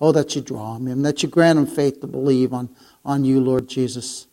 oh, 0.00 0.10
that 0.10 0.34
you 0.34 0.42
draw 0.42 0.74
them, 0.74 0.88
in, 0.88 1.02
that 1.02 1.22
you 1.22 1.28
grant 1.28 1.60
them 1.60 1.66
faith 1.68 2.00
to 2.00 2.08
believe 2.08 2.52
on, 2.52 2.68
on 3.04 3.24
you, 3.24 3.38
Lord 3.38 3.68
Jesus. 3.68 4.26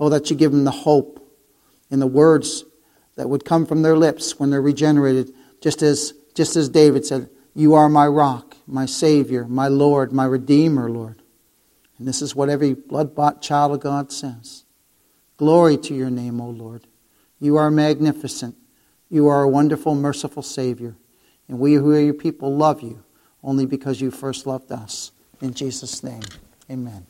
Oh, 0.00 0.08
that 0.08 0.28
you 0.30 0.34
give 0.34 0.50
them 0.50 0.64
the 0.64 0.72
hope 0.72 1.32
in 1.92 2.00
the 2.00 2.08
words 2.08 2.64
that 3.14 3.28
would 3.28 3.44
come 3.44 3.66
from 3.66 3.82
their 3.82 3.96
lips 3.96 4.40
when 4.40 4.50
they're 4.50 4.60
regenerated 4.60 5.32
just 5.60 5.80
as, 5.80 6.12
just 6.34 6.56
as 6.56 6.68
David 6.68 7.06
said, 7.06 7.30
You 7.54 7.74
are 7.74 7.88
my 7.88 8.08
rock, 8.08 8.56
my 8.66 8.86
Savior, 8.86 9.44
my 9.44 9.68
Lord, 9.68 10.12
my 10.12 10.24
Redeemer, 10.24 10.90
Lord. 10.90 11.22
And 11.98 12.06
this 12.06 12.22
is 12.22 12.34
what 12.34 12.48
every 12.48 12.74
blood 12.74 13.14
bought 13.14 13.42
child 13.42 13.72
of 13.72 13.80
God 13.80 14.12
says. 14.12 14.64
Glory 15.36 15.76
to 15.78 15.94
your 15.94 16.10
name, 16.10 16.40
O 16.40 16.48
Lord. 16.48 16.86
You 17.40 17.56
are 17.56 17.70
magnificent. 17.70 18.56
You 19.10 19.28
are 19.28 19.42
a 19.42 19.48
wonderful, 19.48 19.94
merciful 19.94 20.42
Savior. 20.42 20.96
And 21.48 21.58
we 21.58 21.74
who 21.74 21.92
are 21.94 22.00
your 22.00 22.14
people 22.14 22.54
love 22.54 22.82
you 22.82 23.02
only 23.42 23.66
because 23.66 24.00
you 24.00 24.10
first 24.10 24.46
loved 24.46 24.72
us. 24.72 25.12
In 25.40 25.54
Jesus' 25.54 26.02
name, 26.02 26.22
amen. 26.70 27.06